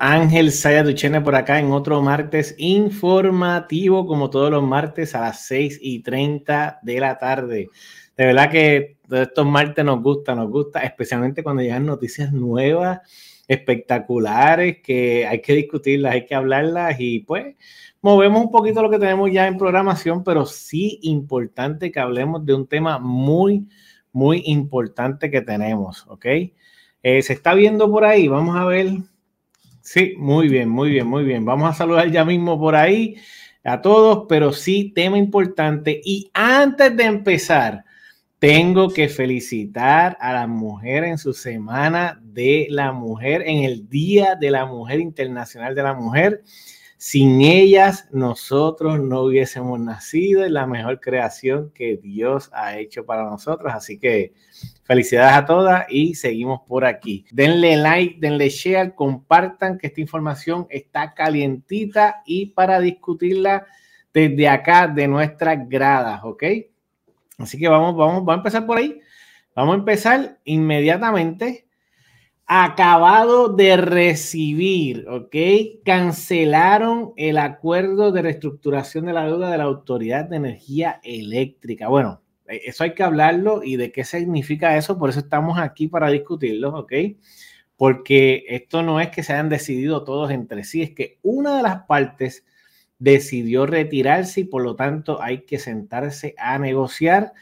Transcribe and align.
Ángel 0.00 0.52
Saya 0.52 0.82
Duchene 0.82 1.22
por 1.22 1.34
acá 1.34 1.58
en 1.58 1.72
otro 1.72 2.02
martes 2.02 2.54
informativo, 2.58 4.06
como 4.06 4.28
todos 4.28 4.50
los 4.50 4.62
martes 4.62 5.14
a 5.14 5.22
las 5.22 5.46
6 5.46 5.78
y 5.80 6.02
30 6.02 6.80
de 6.82 7.00
la 7.00 7.16
tarde. 7.16 7.70
De 8.14 8.26
verdad 8.26 8.50
que 8.50 8.98
estos 9.10 9.46
martes 9.46 9.82
nos 9.82 10.02
gusta, 10.02 10.34
nos 10.34 10.50
gusta, 10.50 10.80
especialmente 10.80 11.42
cuando 11.42 11.62
llegan 11.62 11.86
noticias 11.86 12.34
nuevas, 12.34 13.00
espectaculares, 13.48 14.82
que 14.82 15.26
hay 15.26 15.40
que 15.40 15.54
discutirlas, 15.54 16.12
hay 16.12 16.26
que 16.26 16.34
hablarlas 16.34 16.96
y 16.98 17.20
pues 17.20 17.56
movemos 18.02 18.44
un 18.44 18.50
poquito 18.50 18.82
lo 18.82 18.90
que 18.90 18.98
tenemos 18.98 19.32
ya 19.32 19.46
en 19.46 19.56
programación, 19.56 20.22
pero 20.22 20.44
sí 20.44 20.98
importante 21.00 21.90
que 21.90 21.98
hablemos 21.98 22.44
de 22.44 22.52
un 22.52 22.66
tema 22.66 22.98
muy, 22.98 23.66
muy 24.12 24.42
importante 24.44 25.30
que 25.30 25.40
tenemos, 25.40 26.06
¿ok? 26.08 26.26
Eh, 27.02 27.22
se 27.22 27.32
está 27.32 27.54
viendo 27.54 27.90
por 27.90 28.04
ahí, 28.04 28.28
vamos 28.28 28.54
a 28.54 28.66
ver 28.66 28.98
Sí, 29.82 30.14
muy 30.16 30.48
bien, 30.48 30.68
muy 30.68 30.90
bien, 30.90 31.08
muy 31.08 31.24
bien. 31.24 31.44
Vamos 31.44 31.68
a 31.68 31.74
saludar 31.74 32.08
ya 32.08 32.24
mismo 32.24 32.58
por 32.58 32.76
ahí 32.76 33.16
a 33.64 33.82
todos, 33.82 34.26
pero 34.28 34.52
sí, 34.52 34.92
tema 34.94 35.18
importante. 35.18 36.00
Y 36.04 36.30
antes 36.32 36.96
de 36.96 37.04
empezar, 37.04 37.84
tengo 38.38 38.90
que 38.90 39.08
felicitar 39.08 40.16
a 40.20 40.32
la 40.32 40.46
mujer 40.46 41.02
en 41.02 41.18
su 41.18 41.32
semana 41.32 42.20
de 42.22 42.68
la 42.70 42.92
mujer, 42.92 43.42
en 43.44 43.64
el 43.64 43.88
Día 43.88 44.36
de 44.36 44.52
la 44.52 44.66
Mujer 44.66 45.00
Internacional 45.00 45.74
de 45.74 45.82
la 45.82 45.94
Mujer. 45.94 46.42
Sin 47.04 47.42
ellas, 47.42 48.08
nosotros 48.12 49.00
no 49.00 49.22
hubiésemos 49.22 49.80
nacido 49.80 50.44
en 50.44 50.54
la 50.54 50.68
mejor 50.68 51.00
creación 51.00 51.72
que 51.74 51.96
Dios 51.96 52.48
ha 52.52 52.78
hecho 52.78 53.04
para 53.04 53.24
nosotros. 53.24 53.72
Así 53.74 53.98
que 53.98 54.34
felicidades 54.84 55.34
a 55.36 55.44
todas 55.44 55.86
y 55.88 56.14
seguimos 56.14 56.60
por 56.60 56.84
aquí. 56.84 57.24
Denle 57.32 57.76
like, 57.76 58.18
denle 58.20 58.50
share, 58.50 58.94
compartan 58.94 59.78
que 59.78 59.88
esta 59.88 60.00
información 60.00 60.68
está 60.70 61.12
calientita 61.12 62.22
y 62.24 62.46
para 62.46 62.78
discutirla 62.78 63.66
desde 64.14 64.48
acá 64.48 64.86
de 64.86 65.08
nuestras 65.08 65.68
gradas, 65.68 66.20
¿ok? 66.22 66.44
Así 67.36 67.58
que 67.58 67.66
vamos, 67.66 67.96
vamos, 67.96 68.24
vamos 68.24 68.34
a 68.34 68.36
empezar 68.36 68.64
por 68.64 68.78
ahí. 68.78 69.00
Vamos 69.56 69.74
a 69.74 69.78
empezar 69.78 70.38
inmediatamente 70.44 71.66
acabado 72.46 73.48
de 73.48 73.76
recibir, 73.76 75.06
¿ok? 75.08 75.36
Cancelaron 75.84 77.12
el 77.16 77.38
acuerdo 77.38 78.12
de 78.12 78.22
reestructuración 78.22 79.06
de 79.06 79.12
la 79.12 79.24
deuda 79.26 79.50
de 79.50 79.58
la 79.58 79.64
Autoridad 79.64 80.26
de 80.26 80.36
Energía 80.36 81.00
Eléctrica. 81.02 81.88
Bueno, 81.88 82.22
e, 82.46 82.62
eso 82.66 82.84
hay 82.84 82.94
que 82.94 83.02
hablarlo 83.02 83.62
y 83.62 83.76
de 83.76 83.92
qué 83.92 84.04
significa 84.04 84.76
eso, 84.76 84.98
por 84.98 85.10
eso 85.10 85.20
estamos 85.20 85.58
aquí 85.58 85.88
para 85.88 86.10
discutirlo, 86.10 86.76
¿ok? 86.76 86.92
Porque 87.76 88.44
esto 88.48 88.82
no 88.82 89.00
es 89.00 89.08
que 89.08 89.22
se 89.22 89.32
hayan 89.32 89.48
decidido 89.48 90.04
todos 90.04 90.30
entre 90.30 90.64
sí, 90.64 90.82
es 90.82 90.90
que 90.90 91.18
una 91.22 91.56
de 91.56 91.62
las 91.62 91.84
partes 91.86 92.44
decidió 92.98 93.66
retirarse 93.66 94.42
y 94.42 94.44
por 94.44 94.62
lo 94.62 94.76
tanto 94.76 95.20
hay 95.20 95.42
que 95.44 95.58
sentarse 95.58 96.34
a 96.38 96.58
negociar 96.58 97.32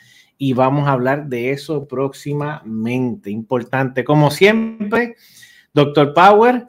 y 0.43 0.55
vamos 0.55 0.89
a 0.89 0.93
hablar 0.93 1.27
de 1.27 1.51
eso 1.51 1.87
próximamente. 1.87 3.31
Importante, 3.31 4.05
como 4.05 4.31
siempre, 4.31 5.17
Doctor 5.75 6.15
Power, 6.15 6.67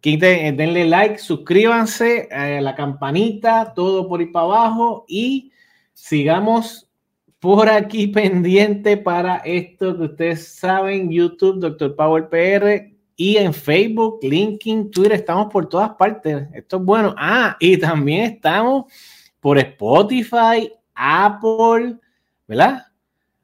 quiten, 0.00 0.56
denle 0.56 0.86
like, 0.86 1.18
suscríbanse 1.18 2.30
a 2.32 2.50
eh, 2.50 2.62
la 2.62 2.74
campanita, 2.74 3.74
todo 3.74 4.08
por 4.08 4.20
ahí 4.20 4.26
para 4.26 4.46
abajo 4.46 5.04
y 5.06 5.52
sigamos 5.92 6.88
por 7.38 7.68
aquí 7.68 8.06
pendiente 8.06 8.96
para 8.96 9.36
esto 9.44 9.94
que 9.94 10.04
ustedes 10.04 10.48
saben, 10.48 11.10
YouTube, 11.10 11.60
Doctor 11.60 11.94
Power 11.94 12.30
PR 12.30 12.90
y 13.16 13.36
en 13.36 13.52
Facebook, 13.52 14.20
LinkedIn, 14.22 14.90
Twitter, 14.90 15.12
estamos 15.12 15.52
por 15.52 15.68
todas 15.68 15.90
partes. 15.90 16.48
Esto 16.54 16.78
es 16.78 16.82
bueno. 16.82 17.14
Ah, 17.18 17.54
y 17.60 17.76
también 17.76 18.32
estamos 18.32 18.86
por 19.40 19.58
Spotify, 19.58 20.72
Apple, 20.94 21.98
¿verdad? 22.48 22.86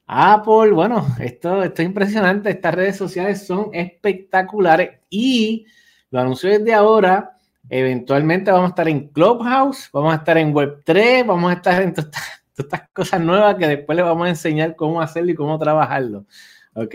Apple, 0.06 0.72
bueno, 0.72 1.06
esto, 1.20 1.62
esto 1.62 1.82
es 1.82 1.86
impresionante. 1.86 2.50
Estas 2.50 2.74
redes 2.74 2.96
sociales 2.96 3.46
son 3.46 3.70
espectaculares 3.72 5.00
y 5.08 5.66
lo 6.10 6.20
anuncio 6.20 6.50
desde 6.50 6.74
ahora. 6.74 7.38
Eventualmente 7.68 8.50
vamos 8.50 8.66
a 8.66 8.70
estar 8.70 8.88
en 8.88 9.08
Clubhouse, 9.08 9.88
vamos 9.92 10.12
a 10.12 10.16
estar 10.16 10.36
en 10.36 10.52
Web3, 10.52 11.26
vamos 11.26 11.50
a 11.50 11.54
estar 11.54 11.82
en 11.82 11.94
todas 11.94 12.10
estas 12.56 12.88
cosas 12.92 13.20
nuevas 13.20 13.54
que 13.56 13.66
después 13.66 13.96
les 13.96 14.04
vamos 14.04 14.26
a 14.26 14.30
enseñar 14.30 14.76
cómo 14.76 15.00
hacerlo 15.00 15.30
y 15.30 15.34
cómo 15.34 15.58
trabajarlo. 15.58 16.26
¿Ok? 16.74 16.94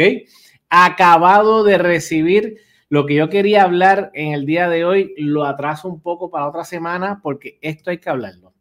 Acabado 0.69 1.63
de 1.63 1.77
recibir 1.77 2.57
lo 2.89 3.05
que 3.05 3.15
yo 3.15 3.29
quería 3.29 3.63
hablar 3.63 4.11
en 4.13 4.33
el 4.33 4.45
día 4.45 4.67
de 4.69 4.85
hoy, 4.85 5.13
lo 5.17 5.45
atraso 5.45 5.87
un 5.87 6.01
poco 6.01 6.29
para 6.29 6.47
otra 6.47 6.63
semana 6.63 7.19
porque 7.21 7.57
esto 7.61 7.89
hay 7.89 7.99
que 7.99 8.09
hablarlo. 8.09 8.53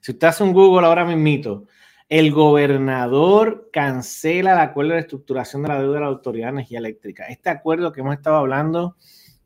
Si 0.00 0.12
usted 0.12 0.26
hace 0.26 0.42
un 0.42 0.52
Google 0.52 0.86
ahora 0.86 1.04
mismito, 1.04 1.66
el 2.08 2.32
gobernador 2.32 3.70
cancela 3.72 4.52
el 4.52 4.58
acuerdo 4.58 4.92
de 4.92 5.00
estructuración 5.00 5.62
de 5.62 5.68
la 5.68 5.80
deuda 5.80 5.94
de 5.94 6.00
la 6.00 6.06
Autoridad 6.06 6.46
de 6.48 6.52
Energía 6.52 6.78
Eléctrica. 6.78 7.26
Este 7.26 7.50
acuerdo 7.50 7.92
que 7.92 8.00
hemos 8.00 8.14
estado 8.14 8.36
hablando 8.36 8.96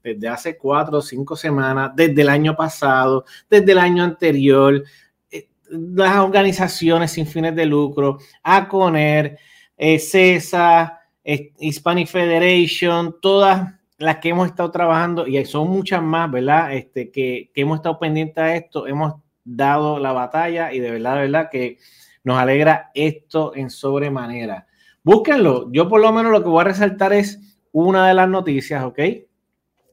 desde 0.02 0.28
hace 0.28 0.56
cuatro 0.56 0.98
o 0.98 1.02
cinco 1.02 1.36
semanas, 1.36 1.90
desde 1.96 2.22
el 2.22 2.28
año 2.28 2.54
pasado, 2.54 3.24
desde 3.50 3.72
el 3.72 3.78
año 3.78 4.04
anterior, 4.04 4.84
eh, 5.30 5.48
las 5.68 6.16
organizaciones 6.18 7.10
sin 7.10 7.26
fines 7.26 7.56
de 7.56 7.66
lucro, 7.66 8.18
ACONER, 8.42 9.38
eh, 9.76 9.98
CESA, 9.98 11.00
eh, 11.24 11.52
Hispanic 11.58 12.06
Federation, 12.06 13.16
todas 13.20 13.74
las 13.98 14.18
que 14.18 14.28
hemos 14.28 14.48
estado 14.48 14.70
trabajando, 14.70 15.26
y 15.26 15.44
son 15.44 15.68
muchas 15.68 16.02
más, 16.02 16.30
¿verdad? 16.30 16.72
Este, 16.74 17.10
que, 17.10 17.50
que 17.52 17.60
hemos 17.62 17.78
estado 17.78 17.98
pendientes 17.98 18.38
a 18.38 18.54
esto, 18.54 18.86
hemos 18.86 19.14
dado 19.42 19.98
la 19.98 20.12
batalla 20.12 20.72
y 20.72 20.80
de 20.80 20.90
verdad, 20.90 21.14
de 21.14 21.20
verdad 21.22 21.48
que 21.50 21.78
nos 22.26 22.38
alegra 22.40 22.90
esto 22.92 23.54
en 23.54 23.70
sobremanera. 23.70 24.66
Búsquenlo. 25.04 25.70
Yo 25.70 25.88
por 25.88 26.00
lo 26.00 26.10
menos 26.12 26.32
lo 26.32 26.42
que 26.42 26.48
voy 26.48 26.62
a 26.62 26.64
resaltar 26.64 27.12
es 27.12 27.56
una 27.70 28.08
de 28.08 28.14
las 28.14 28.28
noticias, 28.28 28.82
¿ok? 28.82 28.98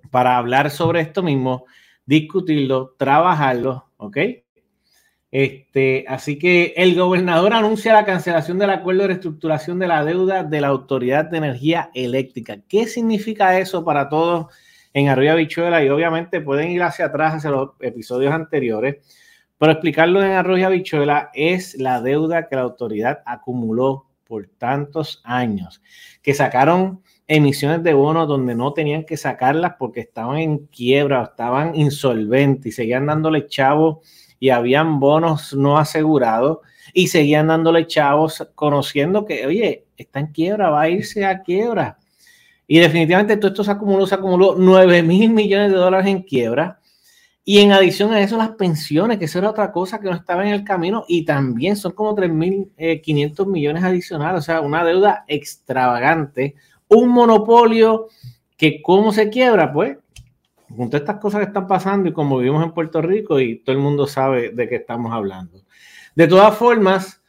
Para 0.09 0.37
hablar 0.37 0.71
sobre 0.71 1.01
esto 1.01 1.21
mismo, 1.21 1.65
discutirlo, 2.07 2.95
trabajarlo, 2.97 3.91
¿ok? 3.97 4.17
Este, 5.29 6.05
así 6.07 6.39
que 6.39 6.73
el 6.75 6.95
gobernador 6.95 7.53
anuncia 7.53 7.93
la 7.93 8.03
cancelación 8.03 8.57
del 8.57 8.71
acuerdo 8.71 9.03
de 9.03 9.07
reestructuración 9.09 9.77
de 9.77 9.87
la 9.89 10.03
deuda 10.03 10.43
de 10.43 10.59
la 10.59 10.69
Autoridad 10.69 11.25
de 11.25 11.37
Energía 11.37 11.91
Eléctrica. 11.93 12.57
¿Qué 12.67 12.87
significa 12.87 13.59
eso 13.59 13.85
para 13.85 14.09
todos 14.09 14.47
en 14.91 15.07
Arriba 15.07 15.35
Bichuela? 15.35 15.83
Y 15.83 15.89
obviamente 15.89 16.41
pueden 16.41 16.71
ir 16.71 16.81
hacia 16.81 17.05
atrás, 17.05 17.35
hacia 17.35 17.51
los 17.51 17.73
episodios 17.79 18.33
anteriores 18.33 18.97
pero 19.57 19.71
explicarlo 19.71 20.23
en 20.23 20.31
arroz 20.31 20.59
y 20.59 20.63
habichuela 20.63 21.29
es 21.33 21.75
la 21.79 22.01
deuda 22.01 22.47
que 22.47 22.55
la 22.55 22.63
autoridad 22.63 23.19
acumuló 23.25 24.07
por 24.25 24.47
tantos 24.57 25.21
años, 25.23 25.81
que 26.21 26.33
sacaron 26.33 27.01
emisiones 27.27 27.83
de 27.83 27.93
bonos 27.93 28.27
donde 28.27 28.55
no 28.55 28.73
tenían 28.73 29.05
que 29.05 29.17
sacarlas 29.17 29.73
porque 29.77 30.01
estaban 30.01 30.37
en 30.37 30.67
quiebra, 30.67 31.23
estaban 31.23 31.75
insolventes 31.75 32.67
y 32.67 32.71
seguían 32.71 33.05
dándole 33.05 33.47
chavos 33.47 33.99
y 34.39 34.49
habían 34.49 34.99
bonos 34.99 35.53
no 35.53 35.77
asegurados 35.77 36.59
y 36.93 37.07
seguían 37.07 37.47
dándole 37.47 37.87
chavos 37.87 38.45
conociendo 38.55 39.25
que, 39.25 39.45
oye, 39.45 39.85
está 39.95 40.19
en 40.19 40.27
quiebra, 40.27 40.69
va 40.69 40.81
a 40.81 40.89
irse 40.89 41.25
a 41.25 41.41
quiebra. 41.41 41.97
Y 42.67 42.79
definitivamente 42.79 43.37
todo 43.37 43.49
esto 43.49 43.63
se 43.63 43.71
acumuló, 43.71 44.05
se 44.05 44.15
acumuló 44.15 44.55
9 44.57 45.03
mil 45.03 45.29
millones 45.29 45.71
de 45.71 45.77
dólares 45.77 46.07
en 46.07 46.23
quiebra 46.23 46.79
y 47.45 47.59
en 47.59 47.73
adición 47.73 48.13
a 48.13 48.21
eso, 48.21 48.37
las 48.37 48.51
pensiones, 48.51 49.17
que 49.17 49.25
eso 49.25 49.39
era 49.39 49.49
otra 49.49 49.71
cosa 49.71 49.99
que 49.99 50.09
no 50.09 50.15
estaba 50.15 50.45
en 50.47 50.53
el 50.53 50.63
camino, 50.63 51.03
y 51.07 51.25
también 51.25 51.75
son 51.75 51.91
como 51.91 52.15
3.500 52.15 52.73
eh, 52.77 53.45
millones 53.47 53.83
adicionales, 53.83 54.39
o 54.39 54.43
sea, 54.43 54.61
una 54.61 54.85
deuda 54.85 55.25
extravagante, 55.27 56.55
un 56.87 57.09
monopolio 57.09 58.07
que 58.57 58.81
cómo 58.81 59.11
se 59.11 59.29
quiebra, 59.29 59.73
pues, 59.73 59.97
con 60.75 60.89
todas 60.89 61.01
estas 61.01 61.17
cosas 61.17 61.41
que 61.41 61.47
están 61.47 61.67
pasando 61.67 62.09
y 62.09 62.13
como 62.13 62.37
vivimos 62.37 62.63
en 62.63 62.71
Puerto 62.71 63.01
Rico 63.01 63.39
y 63.39 63.57
todo 63.59 63.75
el 63.75 63.81
mundo 63.81 64.07
sabe 64.07 64.49
de 64.51 64.67
qué 64.67 64.75
estamos 64.77 65.11
hablando. 65.11 65.61
De 66.15 66.27
todas 66.27 66.55
formas, 66.57 67.21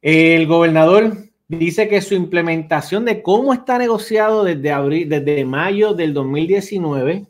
el 0.00 0.46
gobernador 0.46 1.16
dice 1.48 1.88
que 1.88 2.00
su 2.00 2.14
implementación 2.14 3.04
de 3.04 3.22
cómo 3.22 3.52
está 3.52 3.78
negociado 3.78 4.44
desde 4.44 4.70
abril, 4.70 5.08
desde 5.08 5.44
mayo 5.44 5.94
del 5.94 6.14
2019, 6.14 7.26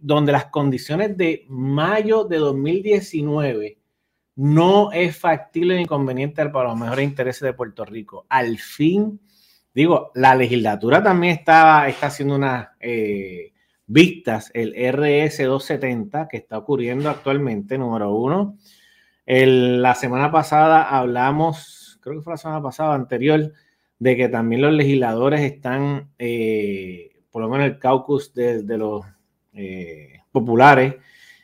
donde 0.00 0.32
las 0.32 0.46
condiciones 0.46 1.16
de 1.16 1.44
mayo 1.48 2.24
de 2.24 2.38
2019 2.38 3.78
no 4.36 4.92
es 4.92 5.16
factible 5.16 5.76
ni 5.76 5.86
conveniente 5.86 6.48
para 6.48 6.70
los 6.70 6.78
mejores 6.78 7.04
intereses 7.04 7.42
de 7.42 7.52
Puerto 7.52 7.84
Rico. 7.84 8.26
Al 8.28 8.58
fin, 8.58 9.20
digo, 9.74 10.10
la 10.14 10.34
legislatura 10.34 11.02
también 11.02 11.34
está, 11.34 11.88
está 11.88 12.06
haciendo 12.06 12.36
unas 12.36 12.68
eh, 12.80 13.52
vistas, 13.86 14.50
el 14.54 14.72
RS 14.72 15.44
270, 15.44 16.28
que 16.28 16.38
está 16.38 16.58
ocurriendo 16.58 17.10
actualmente, 17.10 17.76
número 17.76 18.14
uno. 18.14 18.56
la 19.26 19.94
semana 19.94 20.32
pasada 20.32 20.84
hablamos, 20.84 21.98
creo 22.00 22.16
que 22.16 22.22
fue 22.22 22.32
la 22.32 22.38
semana 22.38 22.62
pasada 22.62 22.94
anterior, 22.94 23.52
de 23.98 24.16
que 24.16 24.28
también 24.28 24.62
los 24.62 24.72
legisladores 24.72 25.42
están... 25.42 26.10
Eh, 26.18 27.10
por 27.30 27.42
lo 27.42 27.48
menos 27.48 27.66
el 27.66 27.78
caucus 27.78 28.34
de, 28.34 28.62
los 28.76 29.04
eh, 29.60 30.20
populares, 30.32 30.94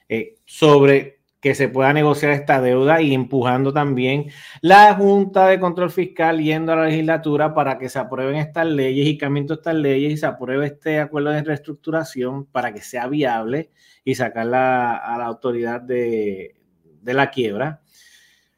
eh, 0.09 0.37
sobre 0.45 1.17
que 1.41 1.55
se 1.55 1.69
pueda 1.69 1.93
negociar 1.93 2.33
esta 2.33 2.61
deuda 2.61 3.03
y 3.03 3.15
empujando 3.15 3.73
también 3.73 4.31
la 4.63 4.95
Junta 4.95 5.47
de 5.49 5.61
Control 5.61 5.91
Fiscal 5.91 6.41
yendo 6.41 6.73
a 6.73 6.77
la 6.77 6.87
legislatura 6.87 7.55
para 7.55 7.79
que 7.79 7.89
se 7.89 7.99
aprueben 7.99 8.37
estas 8.37 8.67
leyes 8.67 9.07
y 9.07 9.19
cambien 9.19 9.47
estas 9.49 9.75
leyes 9.75 10.13
y 10.13 10.17
se 10.17 10.27
apruebe 10.27 10.67
este 10.67 10.99
acuerdo 10.99 11.31
de 11.31 11.43
reestructuración 11.43 12.47
para 12.47 12.73
que 12.73 12.81
sea 12.81 13.07
viable 13.07 13.71
y 14.03 14.15
sacarla 14.15 14.97
a 14.97 15.19
la 15.19 15.27
autoridad 15.27 15.81
de, 15.81 16.57
la 17.05 17.31
quiebra. 17.31 17.81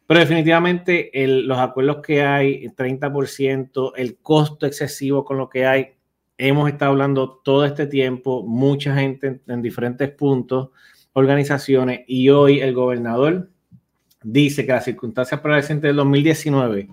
Pero 0.06 0.20
definitivamente 0.20 1.10
los 1.14 1.58
acuerdos 1.58 1.99
que 2.00 2.22
hay, 2.22 2.69
30%, 2.69 3.93
el 3.96 4.19
costo 4.19 4.66
excesivo 4.66 5.25
con 5.25 5.37
lo 5.37 5.50
que 5.50 5.66
hay, 5.66 5.98
hemos 6.38 6.70
estado 6.70 6.93
hablando 6.93 7.40
todo 7.44 7.64
este 7.64 7.87
tiempo, 7.87 8.44
mucha 8.46 8.94
gente 8.94 9.40
en 9.46 9.62
diferentes 9.62 10.11
puntos 10.11 10.70
organizaciones 11.12 12.00
y 12.06 12.31
hoy 12.31 12.61
el 12.61 12.73
gobernador 12.73 13.50
dice 14.23 14.64
que 14.64 14.73
las 14.73 14.85
circunstancias 14.85 15.40
prevalecientes 15.40 15.88
del 15.88 15.96
2019 15.96 16.88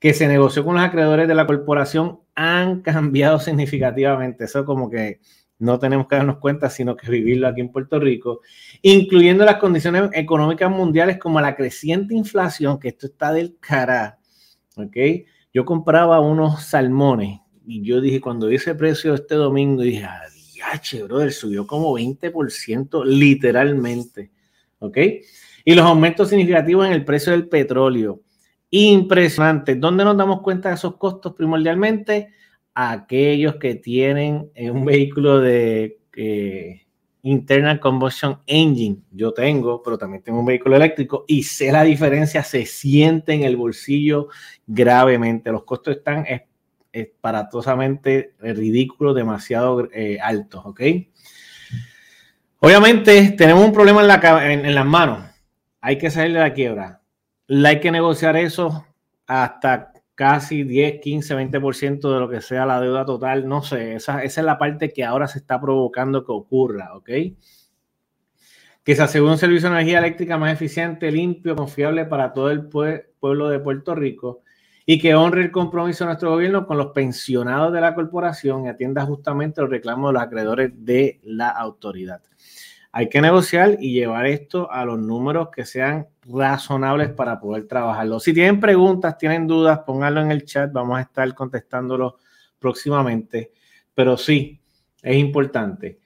que 0.00 0.14
se 0.14 0.26
negoció 0.26 0.64
con 0.64 0.76
los 0.76 0.84
acreedores 0.84 1.28
de 1.28 1.34
la 1.34 1.46
corporación 1.46 2.20
han 2.34 2.80
cambiado 2.80 3.38
significativamente. 3.38 4.44
Eso 4.44 4.64
como 4.64 4.90
que 4.90 5.20
no 5.58 5.78
tenemos 5.78 6.08
que 6.08 6.16
darnos 6.16 6.38
cuenta, 6.38 6.70
sino 6.70 6.96
que 6.96 7.10
vivirlo 7.10 7.46
aquí 7.46 7.60
en 7.60 7.70
Puerto 7.70 8.00
Rico, 8.00 8.40
incluyendo 8.80 9.44
las 9.44 9.56
condiciones 9.56 10.08
económicas 10.14 10.70
mundiales 10.70 11.18
como 11.18 11.38
la 11.38 11.54
creciente 11.54 12.14
inflación, 12.14 12.80
que 12.80 12.88
esto 12.88 13.08
está 13.08 13.30
del 13.30 13.58
cara. 13.60 14.18
¿Ok? 14.76 14.96
Yo 15.52 15.66
compraba 15.66 16.18
unos 16.20 16.62
salmones 16.64 17.40
y 17.70 17.82
yo 17.82 18.00
dije, 18.00 18.20
cuando 18.20 18.48
vi 18.48 18.56
ese 18.56 18.74
precio 18.74 19.14
este 19.14 19.36
domingo, 19.36 19.82
dije, 19.82 20.04
H, 20.72 21.02
brother, 21.04 21.32
subió 21.32 21.68
como 21.68 21.96
20% 21.96 23.04
literalmente. 23.04 24.32
¿Ok? 24.80 24.98
Y 25.64 25.74
los 25.74 25.86
aumentos 25.86 26.30
significativos 26.30 26.84
en 26.86 26.92
el 26.92 27.04
precio 27.04 27.30
del 27.30 27.48
petróleo. 27.48 28.22
Impresionante. 28.70 29.76
¿Dónde 29.76 30.04
nos 30.04 30.16
damos 30.16 30.40
cuenta 30.42 30.70
de 30.70 30.74
esos 30.74 30.96
costos 30.96 31.34
primordialmente? 31.34 32.32
Aquellos 32.74 33.54
que 33.56 33.76
tienen 33.76 34.50
eh, 34.54 34.70
un 34.70 34.84
vehículo 34.84 35.38
de 35.38 36.00
eh, 36.16 36.86
internal 37.22 37.78
combustion 37.78 38.40
engine. 38.48 38.96
Yo 39.12 39.32
tengo, 39.32 39.80
pero 39.80 39.96
también 39.96 40.24
tengo 40.24 40.40
un 40.40 40.46
vehículo 40.46 40.74
eléctrico 40.74 41.24
y 41.28 41.44
sé 41.44 41.70
la 41.70 41.84
diferencia, 41.84 42.42
se 42.42 42.66
siente 42.66 43.32
en 43.32 43.44
el 43.44 43.56
bolsillo 43.56 44.26
gravemente. 44.66 45.52
Los 45.52 45.62
costos 45.62 45.98
están 45.98 46.24
esparatosamente 46.92 48.34
ridículos, 48.40 49.14
demasiado 49.14 49.88
eh, 49.92 50.18
altos, 50.20 50.62
¿ok? 50.64 50.80
Obviamente 52.60 53.34
tenemos 53.38 53.64
un 53.64 53.72
problema 53.72 54.02
en, 54.02 54.62
la, 54.62 54.70
las 54.70 54.86
manos. 54.86 55.24
Hay 55.80 55.96
que 55.96 56.10
salir 56.10 56.34
de 56.34 56.40
la 56.40 56.52
quiebra. 56.52 57.00
Hay 57.48 57.80
que 57.80 57.90
negociar 57.90 58.36
eso 58.36 58.86
hasta 59.26 59.92
casi 60.14 60.64
10, 60.64 61.00
15, 61.00 61.36
20% 61.36 62.12
de 62.12 62.20
lo 62.20 62.28
que 62.28 62.42
sea 62.42 62.66
la 62.66 62.80
deuda 62.80 63.06
total. 63.06 63.48
No 63.48 63.62
sé, 63.62 63.94
esa, 63.94 64.22
esa, 64.22 64.40
es 64.42 64.44
la 64.44 64.58
parte 64.58 64.92
que 64.92 65.04
ahora 65.04 65.26
se 65.26 65.38
está 65.38 65.58
provocando 65.58 66.24
que 66.24 66.32
ocurra, 66.32 66.94
¿ok? 66.94 67.08
Que 68.84 68.94
se 68.96 69.02
asegure 69.02 69.32
un 69.32 69.38
servicio 69.38 69.70
de 69.70 69.76
energía 69.76 69.98
eléctrica 69.98 70.36
más 70.36 70.52
eficiente, 70.52 71.10
limpio, 71.10 71.56
confiable 71.56 72.04
para 72.04 72.34
todo 72.34 72.50
el 72.50 72.66
pueblo 72.66 73.48
de 73.48 73.60
Puerto 73.60 73.94
Rico 73.94 74.42
y 74.86 74.98
que 74.98 75.14
honre 75.14 75.42
el 75.42 75.50
compromiso 75.50 76.04
de 76.04 76.08
nuestro 76.08 76.30
gobierno 76.30 76.66
con 76.66 76.78
los 76.78 76.88
pensionados 76.88 77.72
de 77.72 77.80
la 77.80 77.94
corporación 77.94 78.64
y 78.64 78.68
atienda 78.68 79.04
justamente 79.04 79.60
los 79.60 79.70
reclamos 79.70 80.10
de 80.10 80.12
los 80.14 80.22
acreedores 80.22 80.72
de 80.74 81.20
la 81.22 81.48
autoridad. 81.48 82.20
Hay 82.92 83.08
que 83.08 83.20
negociar 83.20 83.76
y 83.78 83.92
llevar 83.92 84.26
esto 84.26 84.70
a 84.70 84.84
los 84.84 84.98
números 84.98 85.48
que 85.54 85.64
sean 85.64 86.08
razonables 86.26 87.10
para 87.10 87.38
poder 87.38 87.68
trabajarlo. 87.68 88.18
Si 88.18 88.34
tienen 88.34 88.58
preguntas, 88.58 89.16
tienen 89.16 89.46
dudas, 89.46 89.80
pónganlo 89.86 90.22
en 90.22 90.32
el 90.32 90.44
chat, 90.44 90.72
vamos 90.72 90.98
a 90.98 91.02
estar 91.02 91.32
contestándolo 91.34 92.16
próximamente. 92.58 93.52
Pero 93.94 94.16
sí, 94.16 94.60
es 95.02 95.16
importante. 95.16 96.00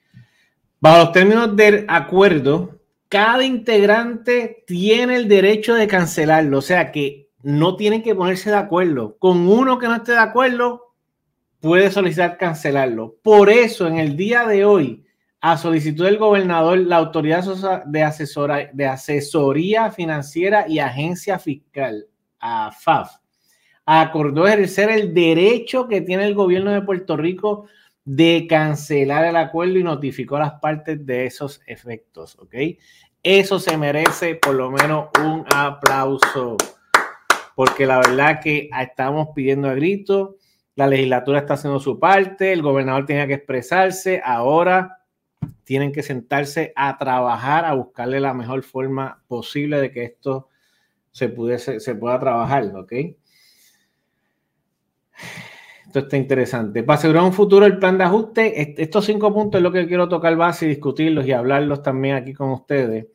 Bajo 0.79 0.99
los 0.99 1.13
términos 1.13 1.57
del 1.57 1.87
acuerdo, 1.89 2.79
cada 3.09 3.45
integrante 3.45 4.65
tiene 4.67 5.17
el 5.17 5.29
derecho 5.29 5.75
de 5.75 5.87
cancelarlo, 5.87 6.59
o 6.59 6.63
sea 6.63 6.93
que 6.93 7.24
no 7.45 7.77
tienen 7.77 8.03
que 8.03 8.15
ponerse 8.15 8.51
de 8.51 8.57
acuerdo. 8.57 9.17
Con 9.19 9.47
uno 9.47 9.79
que 9.79 9.87
no 9.87 9.97
esté 9.97 10.13
de 10.13 10.19
acuerdo, 10.19 10.95
puede 11.61 11.91
solicitar 11.91 12.39
cancelarlo. 12.39 13.17
Por 13.23 13.51
eso, 13.51 13.87
en 13.87 13.99
el 13.99 14.17
día 14.17 14.47
de 14.47 14.65
hoy, 14.65 15.05
a 15.43 15.59
solicitud 15.59 16.07
del 16.07 16.17
gobernador, 16.17 16.79
la 16.79 16.97
Autoridad 16.97 17.45
de, 17.85 18.03
Asesora, 18.03 18.71
de 18.73 18.87
Asesoría 18.87 19.91
Financiera 19.91 20.65
y 20.67 20.79
Agencia 20.79 21.39
Fiscal, 21.39 22.07
AFAF, 22.41 23.17
acordó 23.85 24.47
ejercer 24.47 24.91
el 24.91 25.13
derecho 25.13 25.87
que 25.87 26.01
tiene 26.01 26.25
el 26.25 26.35
gobierno 26.35 26.71
de 26.71 26.81
Puerto 26.81 27.15
Rico 27.15 27.67
de 28.07 28.47
cancelar 28.49 29.27
el 29.27 29.37
acuerdo 29.37 29.79
y 29.79 29.85
notificó 29.85 30.37
a 30.37 30.41
las 30.41 30.53
partes 30.61 31.05
de 31.05 31.27
esos 31.27 31.61
efectos. 31.67 32.39
Eso 33.23 33.59
se 33.59 33.77
merece 33.77 34.37
por 34.37 34.55
lo 34.55 34.71
menos 34.71 35.09
un 35.23 35.45
aplauso 35.55 36.57
porque 37.55 37.87
la 37.87 37.99
verdad 37.99 38.41
que 38.41 38.69
estamos 38.81 39.29
pidiendo 39.35 39.69
a 39.69 39.75
grito, 39.75 40.37
la 40.77 40.87
legislatura 40.87 41.39
está 41.39 41.55
haciendo 41.55 41.79
su 41.79 42.01
parte, 42.01 42.53
el 42.53 42.63
gobernador 42.63 43.07
tenía 43.07 43.27
que 43.27 43.35
expresarse, 43.35 44.21
ahora 44.25 44.99
tienen 45.63 45.93
que 45.93 46.03
sentarse 46.03 46.73
a 46.75 46.99
trabajar, 46.99 47.65
a 47.65 47.75
buscarle 47.75 48.21
la 48.21 48.35
mejor 48.35 48.63
forma 48.63 49.23
posible 49.29 49.81
de 49.81 49.91
que 49.93 50.05
esto 50.05 50.49
se, 51.11 51.29
pudiese, 51.29 51.81
se 51.81 51.95
pueda 51.95 52.19
trabajar, 52.19 52.65
¿ok? 52.75 52.93
Esto 55.87 55.99
está 56.01 56.17
interesante. 56.17 56.83
Para 56.83 56.99
asegurar 56.99 57.23
un 57.23 57.33
futuro 57.33 57.67
el 57.67 57.79
plan 57.79 57.97
de 57.97 58.05
ajuste, 58.05 58.83
estos 58.83 59.05
cinco 59.05 59.33
puntos 59.33 59.61
es 59.61 59.63
lo 59.63 59.71
que 59.71 59.87
quiero 59.87 60.09
tocar 60.09 60.35
base 60.37 60.67
y 60.67 60.71
discutirlos 60.71 61.25
y 61.25 61.33
hablarlos 61.33 61.83
también 61.83 62.17
aquí 62.17 62.35
con 62.35 62.51
ustedes, 62.51 63.07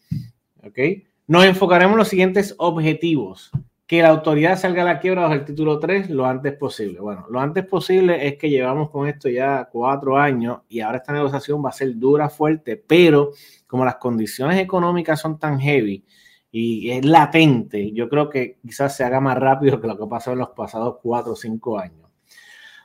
¿ok? 0.63 0.79
Nos 1.27 1.43
enfocaremos 1.43 1.93
en 1.93 1.97
los 1.99 2.07
siguientes 2.07 2.55
objetivos 2.57 3.51
que 3.89 4.03
la 4.03 4.09
autoridad 4.09 4.55
salga 4.55 4.83
a 4.83 4.85
la 4.85 4.99
quiebra 4.99 5.23
bajo 5.23 5.33
el 5.33 5.45
título 5.45 5.79
3 5.79 6.11
lo 6.11 6.27
antes 6.27 6.53
posible. 6.53 6.99
Bueno, 6.99 7.25
lo 7.27 7.39
antes 7.39 7.65
posible 7.65 8.27
es 8.27 8.37
que 8.37 8.47
llevamos 8.47 8.91
con 8.91 9.07
esto 9.07 9.29
ya 9.29 9.67
cuatro 9.71 10.15
años 10.15 10.59
y 10.69 10.81
ahora 10.81 10.99
esta 10.99 11.11
negociación 11.11 11.65
va 11.65 11.69
a 11.69 11.71
ser 11.71 11.97
dura, 11.97 12.29
fuerte, 12.29 12.77
pero 12.77 13.31
como 13.65 13.83
las 13.85 13.95
condiciones 13.95 14.59
económicas 14.59 15.19
son 15.19 15.39
tan 15.39 15.59
heavy 15.59 16.05
y 16.51 16.91
es 16.91 17.03
latente, 17.03 17.91
yo 17.91 18.07
creo 18.09 18.29
que 18.29 18.59
quizás 18.61 18.95
se 18.95 19.03
haga 19.03 19.19
más 19.21 19.39
rápido 19.39 19.81
que 19.81 19.87
lo 19.87 19.97
que 19.97 20.05
pasó 20.05 20.33
en 20.33 20.37
los 20.37 20.49
pasados 20.49 20.97
cuatro 21.01 21.31
o 21.31 21.35
cinco 21.35 21.79
años. 21.79 22.11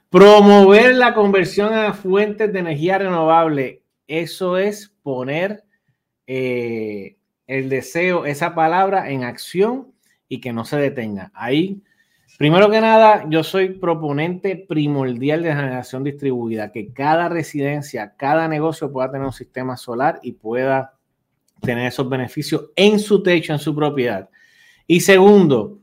Promover 0.08 0.94
la 0.94 1.12
conversión 1.12 1.74
a 1.74 1.92
fuentes 1.92 2.50
de 2.50 2.60
energía 2.60 2.96
renovable, 2.96 3.82
eso 4.06 4.56
es 4.56 4.94
poner 5.02 5.64
eh, 6.26 7.18
el 7.46 7.68
deseo, 7.68 8.24
esa 8.24 8.54
palabra 8.54 9.10
en 9.10 9.22
acción 9.24 9.92
y 10.34 10.40
que 10.40 10.52
no 10.52 10.64
se 10.64 10.76
detenga. 10.76 11.30
Ahí, 11.32 11.80
primero 12.38 12.68
que 12.68 12.80
nada, 12.80 13.24
yo 13.28 13.44
soy 13.44 13.70
proponente 13.70 14.56
primordial 14.56 15.44
de 15.44 15.54
generación 15.54 16.02
distribuida, 16.02 16.72
que 16.72 16.92
cada 16.92 17.28
residencia, 17.28 18.14
cada 18.16 18.48
negocio 18.48 18.90
pueda 18.90 19.12
tener 19.12 19.26
un 19.26 19.32
sistema 19.32 19.76
solar 19.76 20.18
y 20.24 20.32
pueda 20.32 20.94
tener 21.60 21.86
esos 21.86 22.08
beneficios 22.08 22.70
en 22.74 22.98
su 22.98 23.22
techo, 23.22 23.52
en 23.52 23.60
su 23.60 23.76
propiedad. 23.76 24.28
Y 24.88 25.00
segundo, 25.00 25.78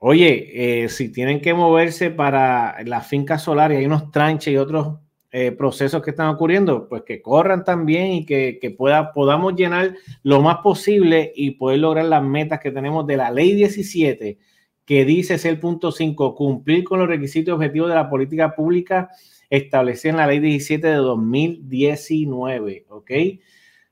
oye, 0.00 0.82
eh, 0.84 0.88
si 0.88 1.12
tienen 1.12 1.40
que 1.40 1.54
moverse 1.54 2.10
para 2.10 2.82
la 2.84 3.02
finca 3.02 3.38
solar 3.38 3.70
y 3.70 3.76
hay 3.76 3.86
unos 3.86 4.10
tranches 4.10 4.52
y 4.52 4.56
otros 4.56 4.98
eh, 5.38 5.52
procesos 5.52 6.00
que 6.02 6.12
están 6.12 6.28
ocurriendo, 6.28 6.88
pues 6.88 7.02
que 7.02 7.20
corran 7.20 7.62
también 7.62 8.12
y 8.12 8.24
que, 8.24 8.74
pueda, 8.74 9.12
podamos 9.12 9.54
llenar 9.54 9.94
lo 10.22 10.40
más 10.40 10.60
posible 10.62 11.30
y 11.36 11.50
poder 11.50 11.80
lograr 11.80 12.06
las 12.06 12.22
metas 12.22 12.58
que 12.58 12.70
tenemos 12.70 13.06
de 13.06 13.18
la 13.18 13.30
ley 13.30 13.54
17, 13.54 14.38
que 14.86 15.04
dice 15.04 15.34
es 15.34 15.44
el 15.44 15.60
punto 15.60 15.92
5, 15.92 16.34
cumplir 16.34 16.84
con 16.84 17.00
los 17.00 17.08
requisitos 17.08 17.52
y 17.52 17.54
objetivos 17.54 17.90
de 17.90 17.96
la 17.96 18.08
política 18.08 18.54
pública 18.54 19.10
establecida 19.50 20.12
en 20.12 20.16
la 20.16 20.26
ley 20.26 20.38
17 20.38 20.86
de 20.86 20.94
2019, 20.94 22.86
¿ok? 22.88 23.10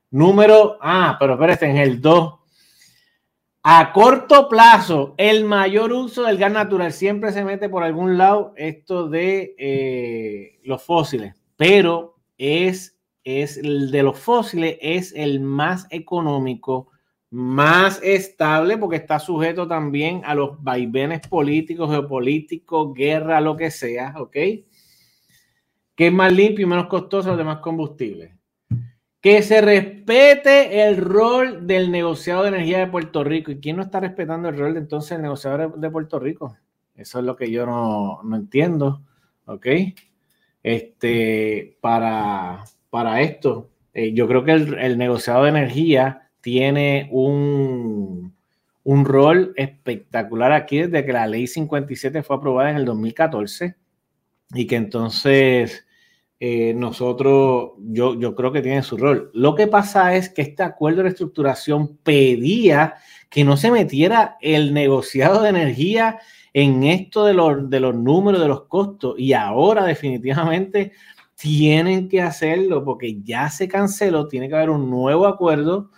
Número, 0.09 0.79
ah, 0.81 1.15
pero 1.19 1.33
espérate, 1.33 1.67
en 1.67 1.77
el 1.77 2.01
2. 2.01 2.33
A 3.67 3.93
corto 3.93 4.47
plazo, 4.47 5.15
el 5.17 5.43
mayor 5.43 5.91
uso 5.91 6.21
del 6.21 6.37
gas 6.37 6.51
natural 6.51 6.93
siempre 6.93 7.31
se 7.31 7.43
mete 7.43 7.67
por 7.67 7.81
algún 7.81 8.15
lado 8.15 8.53
esto 8.57 9.09
de 9.09 9.55
eh, 9.57 10.59
los 10.63 10.83
fósiles, 10.83 11.33
pero 11.55 12.19
es, 12.37 12.95
es 13.23 13.57
el 13.57 13.89
de 13.89 14.03
los 14.03 14.19
fósiles 14.19 14.77
es 14.81 15.13
el 15.15 15.39
más 15.39 15.87
económico, 15.89 16.91
más 17.31 17.99
estable, 18.03 18.77
porque 18.77 18.97
está 18.97 19.17
sujeto 19.17 19.67
también 19.67 20.21
a 20.25 20.35
los 20.35 20.61
vaivenes 20.61 21.27
políticos, 21.27 21.89
geopolíticos, 21.89 22.93
guerra, 22.93 23.41
lo 23.41 23.57
que 23.57 23.71
sea, 23.71 24.13
¿ok? 24.19 24.37
que 25.95 26.07
es 26.07 26.13
más 26.13 26.31
limpio 26.31 26.67
y 26.67 26.69
menos 26.69 26.85
costoso 26.85 27.29
los 27.29 27.37
demás 27.39 27.61
combustibles. 27.61 28.31
Que 29.25 29.41
se 29.41 29.59
respete 29.59 30.83
el 30.83 30.97
rol 30.97 31.65
del 31.65 31.89
negociado 31.89 32.43
de 32.43 32.49
energía 32.49 32.77
de 32.77 32.85
Puerto 32.85 33.23
Rico. 33.23 33.49
¿Y 33.49 33.59
quién 33.59 33.75
no 33.75 33.81
está 33.81 33.99
respetando 33.99 34.49
el 34.49 34.55
rol 34.55 34.75
de 34.75 34.81
entonces 34.81 35.13
el 35.13 35.23
negociador 35.23 35.79
de 35.79 35.89
Puerto 35.89 36.19
Rico? 36.19 36.55
Eso 36.95 37.17
es 37.17 37.25
lo 37.25 37.35
que 37.35 37.49
yo 37.49 37.65
no, 37.65 38.21
entiendo. 38.35 39.01
¿Ok? 39.45 39.65
Este, 40.61 41.75
para, 41.81 42.65
para 42.91 43.21
esto, 43.21 43.71
eh, 43.95 44.13
yo 44.13 44.27
creo 44.27 44.43
que 44.43 44.51
el, 44.51 44.77
el 44.77 44.95
negociado 44.95 45.45
de 45.45 45.49
energía 45.49 46.29
tiene 46.41 47.09
un, 47.11 48.31
un 48.83 49.05
rol 49.05 49.53
espectacular 49.55 50.51
aquí 50.51 50.83
desde 50.83 51.03
que 51.03 51.13
la 51.13 51.25
ley 51.25 51.47
57 51.47 52.21
fue 52.21 52.35
aprobada 52.35 52.69
en 52.69 52.77
el 52.77 52.85
2014 52.85 53.75
y 54.53 54.67
que 54.67 54.75
entonces 54.75 55.87
eh, 56.39 56.73
nosotros, 56.73 57.71
yo, 57.79 58.19
yo 58.19 58.35
creo 58.35 58.51
que 58.51 58.61
tiene 58.61 58.83
su 58.83 58.97
rol. 58.97 59.31
Lo 59.33 59.55
que 59.55 59.67
pasa 59.67 60.15
es 60.15 60.29
que 60.29 60.41
este 60.41 60.63
acuerdo 60.63 60.97
de 60.97 61.03
reestructuración 61.03 61.97
pedía 61.97 62.95
que 63.29 63.43
no 63.43 63.57
se 63.57 63.71
metiera 63.71 64.37
el 64.41 64.73
negociado 64.73 65.41
de 65.41 65.49
energía 65.49 66.19
en 66.53 66.83
esto 66.83 67.25
de 67.25 67.33
los, 67.33 67.69
de 67.69 67.79
los 67.79 67.95
números, 67.95 68.41
de 68.41 68.47
los 68.47 68.63
costos, 68.65 69.15
y 69.17 69.33
ahora 69.33 69.83
definitivamente 69.83 70.93
tienen 71.35 72.07
que 72.07 72.21
hacerlo 72.21 72.83
porque 72.83 73.21
ya 73.21 73.49
se 73.49 73.67
canceló, 73.67 74.27
tiene 74.27 74.47
que 74.47 74.55
haber 74.55 74.69
un 74.69 74.89
nuevo 74.89 75.27
acuerdo 75.27 75.91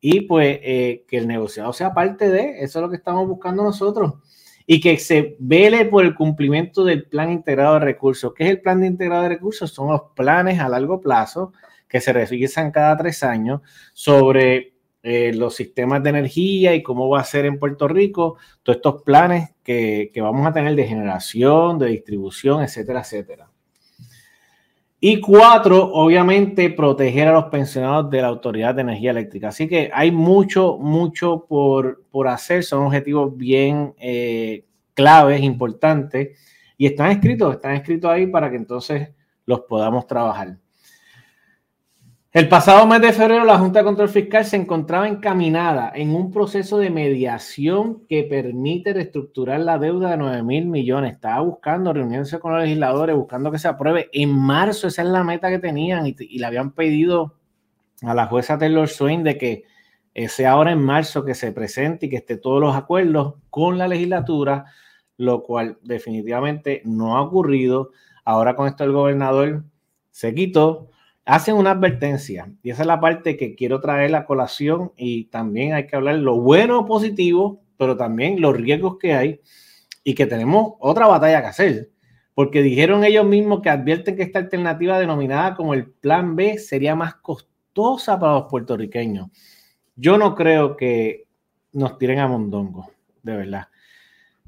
y 0.00 0.22
pues 0.22 0.60
eh, 0.62 1.04
que 1.08 1.18
el 1.18 1.26
negociado 1.26 1.72
sea 1.72 1.92
parte 1.92 2.30
de, 2.30 2.60
eso 2.60 2.78
es 2.78 2.82
lo 2.82 2.88
que 2.88 2.96
estamos 2.96 3.26
buscando 3.26 3.64
nosotros, 3.64 4.14
y 4.66 4.80
que 4.80 4.98
se 4.98 5.36
vele 5.38 5.84
por 5.84 6.04
el 6.04 6.14
cumplimiento 6.14 6.84
del 6.84 7.04
plan 7.04 7.30
integrado 7.30 7.74
de 7.74 7.80
recursos. 7.80 8.34
¿Qué 8.34 8.44
es 8.44 8.50
el 8.50 8.60
plan 8.60 8.80
de 8.80 8.88
integrado 8.88 9.22
de 9.22 9.28
recursos? 9.28 9.72
Son 9.72 9.88
los 9.90 10.02
planes 10.14 10.58
a 10.58 10.68
largo 10.68 11.00
plazo 11.00 11.52
que 11.88 12.00
se 12.00 12.12
revisan 12.12 12.72
cada 12.72 12.96
tres 12.96 13.22
años 13.22 13.60
sobre 13.92 14.74
eh, 15.02 15.32
los 15.32 15.54
sistemas 15.54 16.02
de 16.02 16.10
energía 16.10 16.74
y 16.74 16.82
cómo 16.82 17.08
va 17.08 17.20
a 17.20 17.24
ser 17.24 17.46
en 17.46 17.60
Puerto 17.60 17.86
Rico, 17.86 18.38
todos 18.64 18.78
estos 18.78 19.02
planes 19.02 19.54
que, 19.62 20.10
que 20.12 20.20
vamos 20.20 20.44
a 20.46 20.52
tener 20.52 20.74
de 20.74 20.84
generación, 20.84 21.78
de 21.78 21.86
distribución, 21.86 22.64
etcétera, 22.64 23.00
etcétera. 23.00 23.48
Y 25.08 25.20
cuatro, 25.20 25.92
obviamente, 25.92 26.68
proteger 26.68 27.28
a 27.28 27.32
los 27.34 27.44
pensionados 27.44 28.10
de 28.10 28.22
la 28.22 28.26
Autoridad 28.26 28.74
de 28.74 28.80
Energía 28.80 29.12
Eléctrica. 29.12 29.50
Así 29.50 29.68
que 29.68 29.88
hay 29.94 30.10
mucho, 30.10 30.78
mucho 30.78 31.46
por, 31.48 32.02
por 32.10 32.26
hacer. 32.26 32.64
Son 32.64 32.82
objetivos 32.82 33.36
bien 33.36 33.94
eh, 34.00 34.64
claves, 34.94 35.42
importantes. 35.42 36.36
Y 36.76 36.86
están 36.86 37.12
escritos, 37.12 37.54
están 37.54 37.76
escritos 37.76 38.10
ahí 38.10 38.26
para 38.26 38.50
que 38.50 38.56
entonces 38.56 39.10
los 39.44 39.60
podamos 39.60 40.08
trabajar. 40.08 40.58
El 42.36 42.50
pasado 42.50 42.86
mes 42.86 43.00
de 43.00 43.14
febrero, 43.14 43.46
la 43.46 43.58
Junta 43.58 43.78
de 43.78 43.86
Control 43.86 44.10
Fiscal 44.10 44.44
se 44.44 44.56
encontraba 44.56 45.08
encaminada 45.08 45.90
en 45.94 46.14
un 46.14 46.30
proceso 46.30 46.76
de 46.76 46.90
mediación 46.90 48.06
que 48.10 48.24
permite 48.24 48.92
reestructurar 48.92 49.60
la 49.60 49.78
deuda 49.78 50.10
de 50.10 50.18
9 50.18 50.42
mil 50.42 50.66
millones. 50.66 51.14
Estaba 51.14 51.40
buscando 51.40 51.94
reunirse 51.94 52.38
con 52.38 52.52
los 52.52 52.62
legisladores, 52.62 53.16
buscando 53.16 53.50
que 53.50 53.58
se 53.58 53.68
apruebe. 53.68 54.10
En 54.12 54.38
marzo, 54.38 54.86
esa 54.86 55.00
es 55.00 55.08
la 55.08 55.24
meta 55.24 55.48
que 55.48 55.60
tenían 55.60 56.06
y, 56.06 56.38
le 56.38 56.44
habían 56.44 56.72
pedido 56.72 57.36
a 58.02 58.12
la 58.12 58.26
jueza 58.26 58.58
Taylor 58.58 58.86
Swain 58.86 59.24
de 59.24 59.38
que 59.38 59.64
sea 60.28 60.50
ahora 60.50 60.72
en 60.72 60.82
marzo 60.82 61.24
que 61.24 61.34
se 61.34 61.52
presente 61.52 62.04
y 62.04 62.10
que 62.10 62.16
esté 62.16 62.36
todos 62.36 62.60
los 62.60 62.76
acuerdos 62.76 63.36
con 63.48 63.78
la 63.78 63.88
legislatura, 63.88 64.66
lo 65.16 65.42
cual 65.42 65.78
definitivamente 65.80 66.82
no 66.84 67.16
ha 67.16 67.22
ocurrido. 67.22 67.92
Ahora 68.26 68.54
con 68.54 68.68
esto 68.68 68.84
el 68.84 68.92
gobernador 68.92 69.64
se 70.10 70.34
quitó 70.34 70.90
hacen 71.26 71.56
una 71.56 71.72
advertencia 71.72 72.52
y 72.62 72.70
esa 72.70 72.82
es 72.82 72.86
la 72.86 73.00
parte 73.00 73.36
que 73.36 73.56
quiero 73.56 73.80
traer 73.80 74.14
a 74.14 74.24
colación 74.24 74.92
y 74.96 75.24
también 75.24 75.74
hay 75.74 75.88
que 75.88 75.96
hablar 75.96 76.14
lo 76.16 76.40
bueno 76.40 76.86
positivo, 76.86 77.60
pero 77.76 77.96
también 77.96 78.40
los 78.40 78.56
riesgos 78.56 78.96
que 78.98 79.12
hay 79.12 79.40
y 80.04 80.14
que 80.14 80.26
tenemos 80.26 80.74
otra 80.78 81.08
batalla 81.08 81.40
que 81.40 81.48
hacer, 81.48 81.90
porque 82.32 82.62
dijeron 82.62 83.02
ellos 83.02 83.26
mismos 83.26 83.60
que 83.60 83.70
advierten 83.70 84.14
que 84.14 84.22
esta 84.22 84.38
alternativa 84.38 85.00
denominada 85.00 85.56
como 85.56 85.74
el 85.74 85.90
plan 85.90 86.36
B 86.36 86.58
sería 86.58 86.94
más 86.94 87.16
costosa 87.16 88.18
para 88.20 88.34
los 88.34 88.44
puertorriqueños. 88.48 89.28
Yo 89.96 90.18
no 90.18 90.36
creo 90.36 90.76
que 90.76 91.26
nos 91.72 91.98
tiren 91.98 92.20
a 92.20 92.28
mondongo, 92.28 92.88
de 93.24 93.36
verdad, 93.36 93.68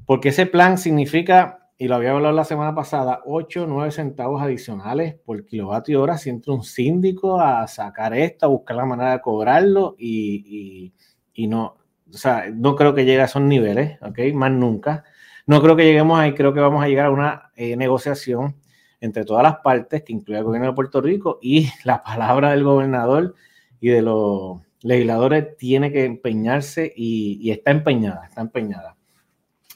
porque 0.05 0.29
ese 0.29 0.45
plan 0.45 0.77
significa 0.77 1.58
y 1.81 1.87
lo 1.87 1.95
había 1.95 2.11
hablado 2.11 2.35
la 2.35 2.43
semana 2.43 2.75
pasada, 2.75 3.21
8 3.25 3.63
o 3.63 3.65
9 3.65 3.91
centavos 3.91 4.41
adicionales 4.41 5.15
por 5.15 5.45
kilovatio 5.45 6.01
hora 6.01 6.17
si 6.17 6.29
entra 6.29 6.53
un 6.53 6.61
síndico 6.61 7.39
a 7.39 7.65
sacar 7.67 8.13
esto, 8.13 8.45
a 8.45 8.49
buscar 8.49 8.75
la 8.75 8.85
manera 8.85 9.11
de 9.13 9.21
cobrarlo 9.21 9.95
y, 9.97 10.93
no, 11.37 11.77
o 12.13 12.17
sea, 12.17 12.51
no 12.53 12.75
creo 12.75 12.93
que 12.93 13.05
llegue 13.05 13.21
a 13.21 13.25
esos 13.25 13.41
niveles, 13.41 13.97
¿ok? 14.01 14.19
Más 14.33 14.51
nunca. 14.51 15.05
No 15.47 15.61
creo 15.61 15.77
que 15.77 15.85
lleguemos 15.85 16.19
ahí, 16.19 16.33
creo 16.33 16.53
que 16.53 16.59
vamos 16.59 16.83
a 16.83 16.89
llegar 16.89 17.05
a 17.05 17.11
una 17.11 17.51
eh, 17.55 17.77
negociación 17.77 18.57
entre 18.99 19.23
todas 19.23 19.43
las 19.43 19.59
partes, 19.59 20.03
que 20.03 20.11
incluye 20.11 20.37
el 20.37 20.43
gobierno 20.43 20.67
de 20.67 20.75
Puerto 20.75 20.99
Rico 20.99 21.39
y 21.41 21.69
la 21.85 22.03
palabra 22.03 22.51
del 22.51 22.65
gobernador 22.65 23.35
y 23.79 23.87
de 23.87 24.01
los 24.01 24.59
legisladores 24.81 25.55
tiene 25.55 25.93
que 25.93 26.03
empeñarse 26.03 26.91
y, 26.93 27.39
y 27.41 27.51
está 27.51 27.71
empeñada, 27.71 28.25
está 28.25 28.41
empeñada. 28.41 28.98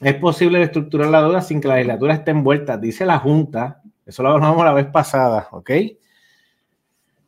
Es 0.00 0.14
posible 0.14 0.62
estructurar 0.62 1.08
la 1.08 1.22
deuda 1.22 1.40
sin 1.40 1.60
que 1.60 1.68
la 1.68 1.76
legislatura 1.76 2.14
esté 2.14 2.32
envuelta, 2.32 2.76
dice 2.76 3.06
la 3.06 3.18
Junta. 3.18 3.80
Eso 4.04 4.22
lo 4.22 4.30
hablamos 4.30 4.64
la 4.64 4.72
vez 4.72 4.86
pasada, 4.86 5.48
¿ok? 5.52 5.70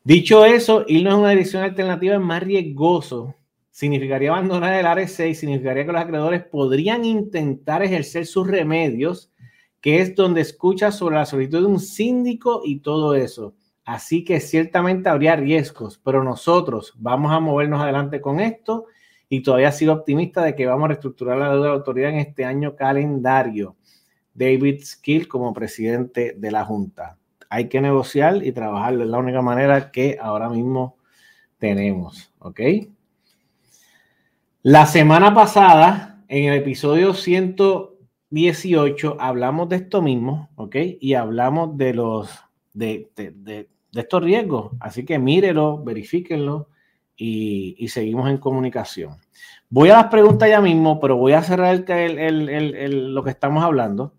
Dicho 0.03 0.45
eso, 0.45 0.85
irnos 0.87 1.15
a 1.15 1.17
una 1.17 1.31
dirección 1.31 1.63
alternativa 1.63 2.15
es 2.15 2.21
más 2.21 2.43
riesgoso. 2.43 3.35
Significaría 3.71 4.31
abandonar 4.31 4.75
el 4.75 4.87
área 4.87 5.07
6, 5.07 5.39
significaría 5.39 5.87
que 5.87 5.93
los 5.93 6.01
acreedores 6.01 6.45
podrían 6.45 7.05
intentar 7.05 7.83
ejercer 7.83 8.27
sus 8.27 8.47
remedios, 8.47 9.31
que 9.81 10.01
es 10.01 10.15
donde 10.15 10.41
escucha 10.41 10.91
sobre 10.91 11.17
la 11.17 11.27
solicitud 11.27 11.61
de 11.61 11.67
un 11.67 11.81
síndico 11.81 12.63
y 12.65 12.81
todo 12.81 13.15
eso. 13.15 13.55
Así 13.85 14.25
que 14.25 14.41
ciertamente 14.41 15.09
habría 15.09 15.37
riesgos, 15.37 16.01
pero 16.03 16.25
nosotros 16.25 16.93
vamos 16.97 17.33
a 17.33 17.39
movernos 17.39 17.81
adelante 17.81 18.21
con 18.21 18.41
esto 18.41 18.87
y 19.29 19.43
todavía 19.43 19.73
sido 19.73 19.93
optimista 19.93 20.43
de 20.43 20.55
que 20.55 20.67
vamos 20.67 20.85
a 20.85 20.89
reestructurar 20.89 21.39
la 21.39 21.51
deuda 21.51 21.69
de 21.69 21.73
autoridad 21.73 22.11
en 22.11 22.21
este 22.21 22.45
año 22.45 22.77
calendario. 22.77 23.77
David 24.35 24.83
Skill 24.85 25.29
como 25.29 25.55
presidente 25.55 26.35
de 26.37 26.51
la 26.51 26.65
Junta. 26.65 27.17
Hay 27.49 27.69
que 27.69 27.81
negociar 27.81 28.45
y 28.45 28.53
trabajar, 28.53 28.95
es 28.95 29.07
la 29.07 29.19
única 29.19 29.41
manera 29.41 29.91
que 29.91 30.19
ahora 30.21 30.49
mismo 30.49 30.97
tenemos, 31.59 32.33
¿ok? 32.39 32.61
La 34.63 34.87
semana 34.87 35.33
pasada, 35.33 36.25
en 36.29 36.53
el 36.53 36.59
episodio 36.59 37.15
118, 37.15 39.17
hablamos 39.21 39.69
de 39.69 39.77
esto 39.77 40.03
mismo, 40.03 40.51
¿ok? 40.57 40.77
Y 41.01 41.15
hablamos 41.15 41.77
de 41.77 41.95
los, 41.95 42.31
de, 42.75 43.11
de, 43.17 43.31
de, 43.31 43.69
de 43.93 44.01
estos 44.01 44.23
riesgos. 44.23 44.73
Así 44.81 45.05
que 45.05 45.19
mírelo, 45.19 45.83
verifíquenlo 45.83 46.69
y, 47.17 47.89
seguimos 47.89 48.29
en 48.29 48.39
comunicación. 48.39 49.17
Voy 49.69 49.91
a 49.91 49.97
las 49.97 50.07
preguntas 50.07 50.49
ya 50.49 50.61
mismo, 50.61 51.01
pero 51.01 51.17
voy 51.17 51.33
a 51.33 51.43
cerrar 51.43 51.77
lo 51.79 53.25
que 53.25 53.31
estamos 53.31 53.65
hablando 53.65 54.15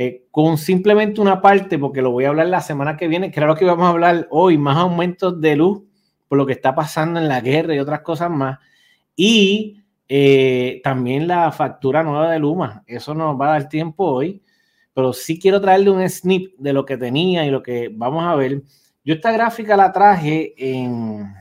eh, 0.00 0.28
con 0.30 0.58
simplemente 0.58 1.20
una 1.20 1.42
parte, 1.42 1.76
porque 1.76 2.02
lo 2.02 2.12
voy 2.12 2.24
a 2.24 2.28
hablar 2.28 2.46
la 2.46 2.60
semana 2.60 2.96
que 2.96 3.08
viene. 3.08 3.32
Claro 3.32 3.56
que 3.56 3.64
vamos 3.64 3.86
a 3.86 3.90
hablar 3.90 4.28
hoy 4.30 4.56
más 4.56 4.76
aumentos 4.76 5.40
de 5.40 5.56
luz 5.56 5.82
por 6.28 6.38
lo 6.38 6.46
que 6.46 6.52
está 6.52 6.72
pasando 6.74 7.18
en 7.18 7.26
la 7.26 7.40
guerra 7.40 7.74
y 7.74 7.80
otras 7.80 8.02
cosas 8.02 8.30
más. 8.30 8.58
Y 9.16 9.82
eh, 10.08 10.80
también 10.84 11.26
la 11.26 11.50
factura 11.50 12.04
nueva 12.04 12.30
de 12.30 12.38
Luma. 12.38 12.84
Eso 12.86 13.12
nos 13.12 13.38
va 13.40 13.48
a 13.48 13.52
dar 13.58 13.68
tiempo 13.68 14.04
hoy, 14.04 14.40
pero 14.94 15.12
sí 15.12 15.36
quiero 15.40 15.60
traerle 15.60 15.90
un 15.90 16.08
snip 16.08 16.56
de 16.58 16.72
lo 16.72 16.84
que 16.84 16.96
tenía 16.96 17.44
y 17.44 17.50
lo 17.50 17.60
que 17.60 17.90
vamos 17.92 18.24
a 18.24 18.36
ver. 18.36 18.62
Yo 19.04 19.14
esta 19.14 19.32
gráfica 19.32 19.76
la 19.76 19.90
traje 19.90 20.54
en 20.56 21.34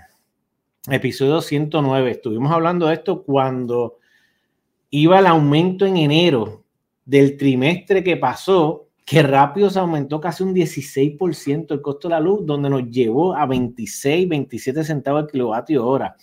episodio 0.89 1.41
109. 1.41 2.11
Estuvimos 2.11 2.51
hablando 2.51 2.87
de 2.87 2.95
esto 2.95 3.23
cuando 3.23 3.97
iba 4.89 5.19
el 5.19 5.27
aumento 5.27 5.85
en 5.85 5.97
enero 5.97 6.63
del 7.05 7.37
trimestre 7.37 8.03
que 8.03 8.17
pasó, 8.17 8.87
que 9.05 9.23
rápido 9.23 9.69
se 9.69 9.79
aumentó 9.79 10.19
casi 10.19 10.43
un 10.43 10.53
16% 10.53 11.71
el 11.71 11.81
costo 11.81 12.07
de 12.07 12.13
la 12.13 12.19
luz, 12.19 12.45
donde 12.45 12.69
nos 12.69 12.89
llevó 12.89 13.35
a 13.35 13.45
26, 13.45 14.27
27 14.27 14.83
centavos 14.83 15.23
el 15.23 15.31
kilovatio 15.31 15.85
hora. 15.85 16.15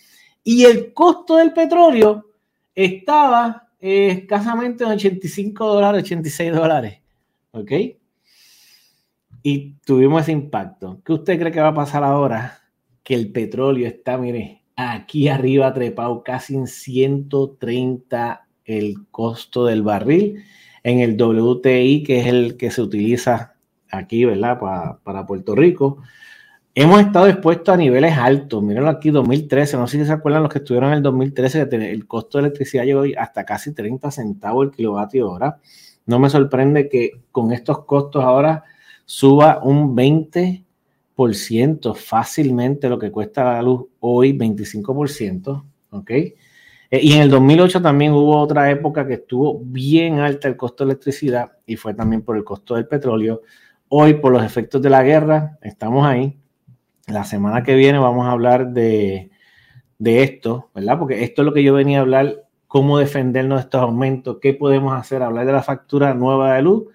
Y 0.43 0.63
el 0.65 0.93
costo 0.93 1.37
del 1.37 1.53
petróleo 1.53 2.25
estaba 2.73 3.69
escasamente 3.79 4.83
en 4.83 4.91
85 4.91 5.67
dólares, 5.67 6.03
86 6.03 6.53
dólares. 6.53 7.01
¿Ok? 7.51 7.71
Y 9.41 9.73
tuvimos 9.85 10.23
ese 10.23 10.31
impacto. 10.31 11.01
¿Qué 11.03 11.13
usted 11.13 11.39
cree 11.39 11.51
que 11.51 11.61
va 11.61 11.69
a 11.69 11.73
pasar 11.73 12.03
ahora? 12.03 12.64
Que 13.05 13.13
el 13.13 13.31
petróleo 13.31 13.87
está, 13.87 14.17
mire, 14.17 14.63
aquí 14.75 15.27
arriba 15.27 15.71
trepado 15.73 16.23
casi 16.23 16.55
en 16.55 16.65
130 16.65 18.47
el 18.65 18.95
costo 19.11 19.65
del 19.65 19.83
barril. 19.83 20.43
En 20.83 20.99
el 20.99 21.15
WTI, 21.21 22.03
que 22.03 22.19
es 22.19 22.27
el 22.27 22.57
que 22.57 22.71
se 22.71 22.81
utiliza 22.81 23.55
aquí, 23.91 24.25
¿verdad? 24.25 24.59
para 25.03 25.25
Puerto 25.25 25.55
Rico. 25.55 25.99
Hemos 26.73 26.99
estado 26.99 27.27
expuestos 27.27 27.73
a 27.73 27.77
niveles 27.77 28.17
altos. 28.17 28.61
Mírenlo 28.63 28.89
aquí, 28.89 29.11
2013. 29.11 29.77
No 29.77 29.87
sé 29.87 29.99
si 29.99 30.05
se 30.05 30.11
acuerdan 30.11 30.41
los 30.43 30.51
que 30.51 30.59
estuvieron 30.59 30.89
en 30.89 30.97
el 30.97 31.03
2013, 31.03 31.69
que 31.69 31.91
el 31.91 32.07
costo 32.07 32.39
de 32.39 32.45
electricidad 32.45 32.85
llegó 32.85 33.03
hasta 33.17 33.45
casi 33.45 33.73
30 33.73 34.09
centavos 34.09 34.65
el 34.65 34.71
kilovatio 34.71 35.29
hora. 35.29 35.59
No 36.07 36.19
me 36.19 36.29
sorprende 36.29 36.89
que 36.89 37.21
con 37.31 37.51
estos 37.51 37.85
costos 37.85 38.23
ahora 38.23 38.63
suba 39.05 39.59
un 39.63 39.95
20% 39.95 40.64
fácilmente 41.95 42.89
lo 42.89 42.99
que 42.99 43.11
cuesta 43.11 43.53
la 43.53 43.61
luz 43.61 43.85
hoy, 43.99 44.33
25%. 44.37 45.63
¿Ok? 45.91 46.11
Eh, 46.11 46.35
y 46.91 47.13
en 47.13 47.21
el 47.21 47.29
2008 47.29 47.81
también 47.81 48.11
hubo 48.11 48.37
otra 48.37 48.69
época 48.69 49.07
que 49.07 49.15
estuvo 49.15 49.59
bien 49.63 50.19
alta 50.19 50.47
el 50.47 50.57
costo 50.57 50.83
de 50.85 50.91
electricidad 50.91 51.53
y 51.65 51.77
fue 51.77 51.93
también 51.93 52.21
por 52.21 52.37
el 52.37 52.43
costo 52.43 52.75
del 52.75 52.87
petróleo. 52.87 53.41
Hoy, 53.89 54.15
por 54.15 54.31
los 54.31 54.43
efectos 54.43 54.81
de 54.81 54.89
la 54.89 55.03
guerra, 55.03 55.57
estamos 55.61 56.05
ahí 56.05 56.37
la 57.07 57.23
semana 57.23 57.63
que 57.63 57.75
viene 57.75 57.99
vamos 57.99 58.25
a 58.25 58.31
hablar 58.31 58.69
de, 58.71 59.29
esto, 59.99 60.69
¿verdad? 60.73 60.99
Porque 60.99 61.23
esto 61.23 61.41
es 61.41 61.45
lo 61.45 61.53
que 61.53 61.63
yo 61.63 61.73
venía 61.73 61.99
a 61.99 62.01
hablar, 62.01 62.45
cómo 62.67 62.97
defendernos 62.97 63.59
de 63.59 63.63
estos 63.63 63.81
aumentos, 63.81 64.37
qué 64.41 64.53
podemos 64.53 64.93
hacer, 64.93 65.21
hablar 65.21 65.45
de 65.45 65.53
la 65.53 65.63
factura 65.63 66.13
nueva 66.13 66.55
de 66.55 66.61
luz 66.61 66.85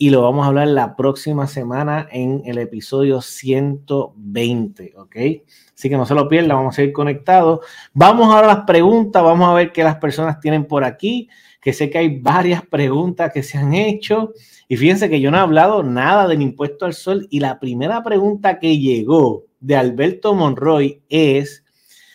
y 0.00 0.10
lo 0.10 0.22
vamos 0.22 0.44
a 0.44 0.48
hablar 0.48 0.68
la 0.68 0.94
próxima 0.94 1.48
semana 1.48 2.08
en 2.12 2.42
el 2.44 2.58
episodio 2.58 3.20
120, 3.20 4.94
¿ok? 4.96 5.16
Así 5.74 5.88
que 5.88 5.96
no 5.96 6.06
se 6.06 6.14
lo 6.14 6.28
pierdan, 6.28 6.56
vamos 6.56 6.78
a 6.78 6.82
ir 6.84 6.92
conectados. 6.92 7.66
Vamos 7.92 8.32
ahora 8.32 8.52
a 8.52 8.54
las 8.58 8.64
preguntas, 8.64 9.24
vamos 9.24 9.48
a 9.48 9.54
ver 9.54 9.72
qué 9.72 9.82
las 9.82 9.96
personas 9.96 10.38
tienen 10.38 10.66
por 10.66 10.84
aquí, 10.84 11.28
que 11.60 11.72
sé 11.72 11.90
que 11.90 11.98
hay 11.98 12.20
varias 12.20 12.62
preguntas 12.64 13.32
que 13.32 13.42
se 13.42 13.58
han 13.58 13.74
hecho. 13.74 14.34
Y 14.68 14.76
fíjense 14.76 15.10
que 15.10 15.20
yo 15.20 15.32
no 15.32 15.38
he 15.38 15.40
hablado 15.40 15.82
nada 15.82 16.28
del 16.28 16.42
impuesto 16.42 16.86
al 16.86 16.94
sol 16.94 17.26
y 17.28 17.40
la 17.40 17.58
primera 17.58 18.00
pregunta 18.04 18.60
que 18.60 18.78
llegó 18.78 19.46
de 19.58 19.74
Alberto 19.74 20.32
Monroy 20.32 21.02
es, 21.08 21.64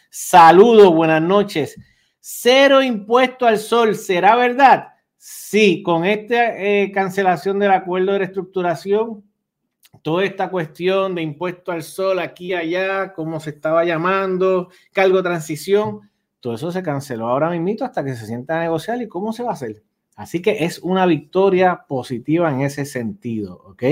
saludo, 0.10 0.94
buenas 0.94 1.22
noches, 1.22 1.76
cero 2.22 2.82
impuesto 2.82 3.46
al 3.46 3.58
sol, 3.58 3.96
¿será 3.96 4.38
verdad? 4.38 4.93
Sí, 5.26 5.84
con 5.84 6.04
esta 6.04 6.58
eh, 6.62 6.92
cancelación 6.92 7.58
del 7.58 7.72
acuerdo 7.72 8.12
de 8.12 8.18
reestructuración, 8.18 9.24
toda 10.02 10.26
esta 10.26 10.50
cuestión 10.50 11.16
de 11.16 11.22
impuesto 11.22 11.72
al 11.72 11.82
sol 11.82 12.20
aquí 12.20 12.48
y 12.48 12.54
allá, 12.56 13.14
como 13.14 13.40
se 13.40 13.52
estaba 13.52 13.86
llamando, 13.86 14.68
cargo 14.92 15.16
de 15.16 15.24
transición, 15.24 16.12
todo 16.42 16.56
eso 16.56 16.74
se 16.74 16.84
canceló 16.84 17.30
ahora 17.30 17.50
mismo 17.50 17.86
hasta 17.86 18.04
que 18.04 18.18
se 18.18 18.26
sienta 18.26 18.58
a 18.58 18.64
negociar 18.64 19.02
y 19.02 19.08
cómo 19.08 19.32
se 19.32 19.44
va 19.44 19.52
a 19.52 19.54
hacer. 19.54 19.82
Así 20.18 20.42
que 20.42 20.66
es 20.66 20.80
una 20.80 21.06
victoria 21.06 21.86
positiva 21.88 22.52
en 22.52 22.60
ese 22.60 22.84
sentido, 22.84 23.62
¿ok? 23.64 23.84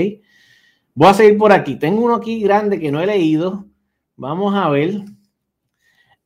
Voy 0.92 1.08
a 1.08 1.14
seguir 1.14 1.38
por 1.38 1.52
aquí. 1.52 1.76
Tengo 1.76 2.02
uno 2.02 2.16
aquí 2.16 2.42
grande 2.42 2.78
que 2.78 2.92
no 2.92 3.00
he 3.00 3.06
leído. 3.06 3.64
Vamos 4.16 4.54
a 4.54 4.68
ver. 4.68 5.00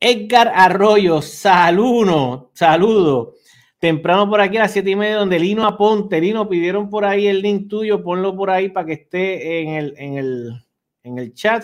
Edgar 0.01 0.51
Arroyo, 0.53 1.21
saludo, 1.21 2.51
saludo. 2.53 3.35
Temprano 3.87 4.29
por 4.29 4.41
aquí 4.41 4.57
a 4.57 4.63
las 4.63 4.73
siete 4.73 4.89
y 4.89 4.97
media, 4.97 5.15
donde 5.15 5.39
Lino 5.39 5.65
Aponte. 5.65 6.19
Lino, 6.19 6.49
pidieron 6.49 6.89
por 6.89 7.05
ahí 7.05 7.25
el 7.25 7.41
link 7.41 7.69
tuyo, 7.69 8.03
ponlo 8.03 8.35
por 8.35 8.49
ahí 8.49 8.67
para 8.67 8.85
que 8.85 8.91
esté 8.91 9.61
en 9.61 9.69
el, 9.75 9.93
en 9.97 10.17
el, 10.17 10.65
en 11.03 11.17
el 11.17 11.33
chat 11.33 11.63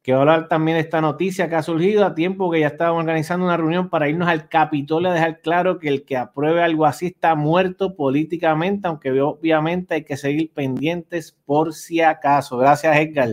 que 0.00 0.12
va 0.12 0.18
a 0.18 0.20
hablar 0.20 0.48
también 0.48 0.76
de 0.76 0.82
esta 0.82 1.00
noticia 1.00 1.48
que 1.48 1.56
ha 1.56 1.62
surgido 1.64 2.06
a 2.06 2.14
tiempo 2.14 2.52
que 2.52 2.60
ya 2.60 2.68
estábamos 2.68 3.00
organizando 3.00 3.46
una 3.46 3.56
reunión 3.56 3.90
para 3.90 4.08
irnos 4.08 4.28
al 4.28 4.48
Capitolio 4.48 5.10
a 5.10 5.12
dejar 5.12 5.40
claro 5.40 5.80
que 5.80 5.88
el 5.88 6.04
que 6.04 6.16
apruebe 6.16 6.62
algo 6.62 6.86
así 6.86 7.06
está 7.06 7.34
muerto 7.34 7.96
políticamente, 7.96 8.86
aunque 8.86 9.20
obviamente 9.20 9.94
hay 9.94 10.04
que 10.04 10.16
seguir 10.16 10.52
pendientes 10.52 11.36
por 11.44 11.74
si 11.74 12.00
acaso. 12.00 12.58
Gracias, 12.58 12.96
Edgar, 12.96 13.30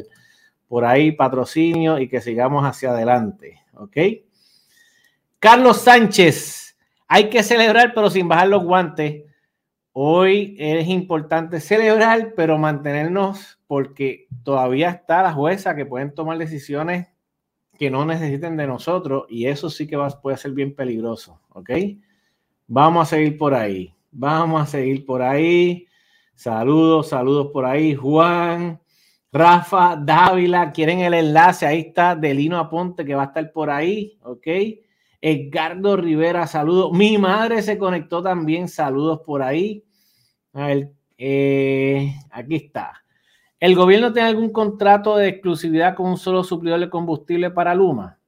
por 0.68 0.86
ahí 0.86 1.12
patrocinio 1.12 2.00
y 2.00 2.10
que 2.10 2.20
sigamos 2.20 2.66
hacia 2.66 2.90
adelante. 2.90 3.62
¿Ok? 3.76 3.96
Carlos 5.38 5.82
Sánchez, 5.82 6.67
hay 7.08 7.30
que 7.30 7.44
celebrar 7.44 7.94
pero 7.94 8.10
sin 8.10 8.28
bajar 8.28 8.50
los 8.50 8.64
guantes. 8.64 9.24
Hoy 9.94 10.56
es 10.60 10.88
importante 10.88 11.60
celebrar, 11.60 12.34
pero 12.36 12.58
mantenernos 12.58 13.60
porque 13.66 14.28
todavía 14.44 14.92
está 14.92 15.24
la 15.24 15.34
jueza 15.34 15.76
que 15.76 15.86
pueden 15.86 16.14
tomar 16.14 16.38
decisiones 16.38 17.08
que 17.78 17.90
no 17.90 18.06
necesiten 18.06 18.58
de 18.58 18.68
nosotros 18.68 19.26
y 19.30 19.48
eso 19.48 19.70
sí 19.70 19.88
que 19.88 19.96
va, 19.96 20.10
puede 20.22 20.38
ser 20.38 20.52
bien 20.52 20.76
peligroso, 20.76 21.40
¿ok? 21.50 21.72
Vamos 22.68 23.08
a 23.08 23.16
seguir 23.16 23.38
por 23.38 23.54
ahí, 23.54 23.94
vamos 24.12 24.62
a 24.62 24.66
seguir 24.66 25.06
por 25.06 25.22
ahí. 25.22 25.88
Saludos, 26.36 27.10
saludos 27.10 27.50
por 27.52 27.66
ahí. 27.66 27.96
Juan, 27.96 28.80
Rafa, 29.32 29.96
Dávila, 29.96 30.72
quieren 30.72 31.00
el 31.00 31.14
enlace, 31.14 31.66
ahí 31.66 31.80
está 31.80 32.16
Delino 32.16 32.60
Aponte 32.60 33.04
que 33.04 33.16
va 33.16 33.24
a 33.24 33.28
estar 33.28 33.52
por 33.52 33.70
ahí, 33.70 34.18
¿ok? 34.22 34.48
Edgardo 35.22 35.98
Rivera, 35.98 36.48
saludos. 36.48 36.92
Mi 36.94 37.18
madre 37.18 37.62
se 37.62 37.78
conectó 37.78 38.22
también, 38.22 38.68
saludos 38.68 39.22
por 39.26 39.42
ahí. 39.42 39.84
Eh, 41.18 42.14
aquí 42.32 42.56
está. 42.56 43.04
¿El 43.60 43.76
gobierno 43.76 44.14
tiene 44.14 44.30
algún 44.30 44.52
contrato 44.52 45.18
de 45.18 45.30
exclusividad 45.30 45.96
con 45.96 46.08
un 46.08 46.18
solo 46.18 46.44
suplidor 46.44 46.80
de 46.80 46.90
combustible 46.90 47.50
para 47.50 47.74
Luma? 47.74 48.20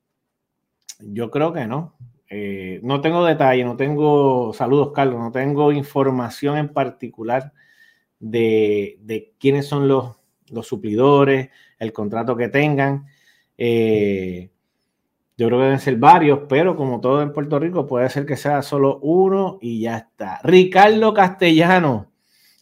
Yo 1.00 1.30
creo 1.30 1.54
que 1.54 1.68
no. 1.68 1.96
Eh, 2.30 2.80
no 2.84 3.02
tengo 3.02 3.26
detalle, 3.26 3.64
no 3.64 3.76
tengo, 3.76 4.54
saludos 4.54 4.92
Carlos, 4.94 5.20
no 5.20 5.32
tengo 5.32 5.72
información 5.72 6.58
en 6.58 6.72
particular 6.72 7.54
de, 8.20 9.34
quiénes 9.40 9.66
son 9.66 9.88
los, 9.88 10.18
los, 10.52 10.68
suplidores, 10.68 11.50
el 11.80 11.92
contrato 11.92 12.36
que 12.36 12.50
tengan. 12.50 13.08
Eh, 13.58 14.52
yo 15.40 15.48
creo 15.48 15.58
que 15.58 15.64
deben 15.64 15.80
ser 15.80 15.96
varios, 15.96 16.42
pero 16.48 16.76
como 16.76 17.02
todo 17.02 17.24
en 17.24 17.34
Puerto 17.34 17.58
Rico, 17.58 17.88
puede 17.88 18.10
ser 18.10 18.28
que 18.28 18.38
sea 18.38 18.62
solo 18.62 19.00
uno 19.02 19.58
y 19.62 19.82
ya 19.82 19.98
está. 19.98 20.40
Ricardo 20.44 21.14
Castellano, 21.14 22.10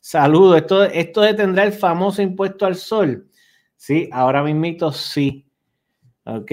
Saludos. 0.09 0.55
Esto, 0.55 0.83
esto 0.85 1.19
detendrá 1.19 1.65
el 1.65 1.73
famoso 1.73 2.21
impuesto 2.21 2.65
al 2.65 2.75
sol. 2.75 3.27
Sí, 3.75 4.07
ahora 4.13 4.41
mismo 4.41 4.89
sí. 4.93 5.45
Ok. 6.23 6.51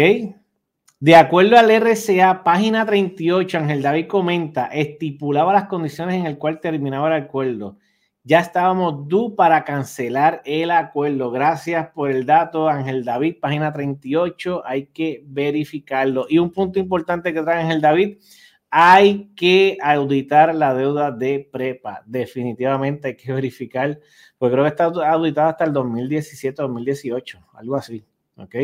De 0.98 1.14
acuerdo 1.14 1.56
al 1.56 1.70
RCA, 1.70 2.42
página 2.42 2.84
38, 2.84 3.58
Ángel 3.58 3.80
David 3.80 4.08
comenta, 4.08 4.66
estipulaba 4.66 5.52
las 5.52 5.66
condiciones 5.66 6.16
en 6.16 6.26
el 6.26 6.36
cual 6.36 6.58
terminaba 6.58 7.06
el 7.14 7.22
acuerdo. 7.22 7.78
Ya 8.26 8.40
estábamos 8.40 9.06
due 9.06 9.36
para 9.36 9.64
cancelar 9.64 10.40
el 10.46 10.70
acuerdo. 10.70 11.30
Gracias 11.30 11.90
por 11.90 12.10
el 12.10 12.24
dato, 12.24 12.70
Ángel 12.70 13.04
David, 13.04 13.36
página 13.38 13.70
38. 13.70 14.62
Hay 14.64 14.86
que 14.86 15.22
verificarlo. 15.26 16.24
Y 16.30 16.38
un 16.38 16.50
punto 16.50 16.78
importante 16.78 17.34
que 17.34 17.42
trae 17.42 17.60
Ángel 17.60 17.82
David 17.82 18.16
hay 18.70 19.30
que 19.36 19.76
auditar 19.82 20.54
la 20.54 20.74
deuda 20.74 21.12
de 21.12 21.48
prepa. 21.52 22.02
Definitivamente 22.06 23.08
hay 23.08 23.16
que 23.16 23.32
verificar, 23.32 24.00
pues 24.38 24.50
creo 24.50 24.64
que 24.64 24.70
está 24.70 24.84
auditada 24.84 25.50
hasta 25.50 25.64
el 25.64 25.72
2017, 25.74 26.62
2018, 26.62 27.38
algo 27.52 27.76
así. 27.76 28.04
¿Ok? 28.36 28.54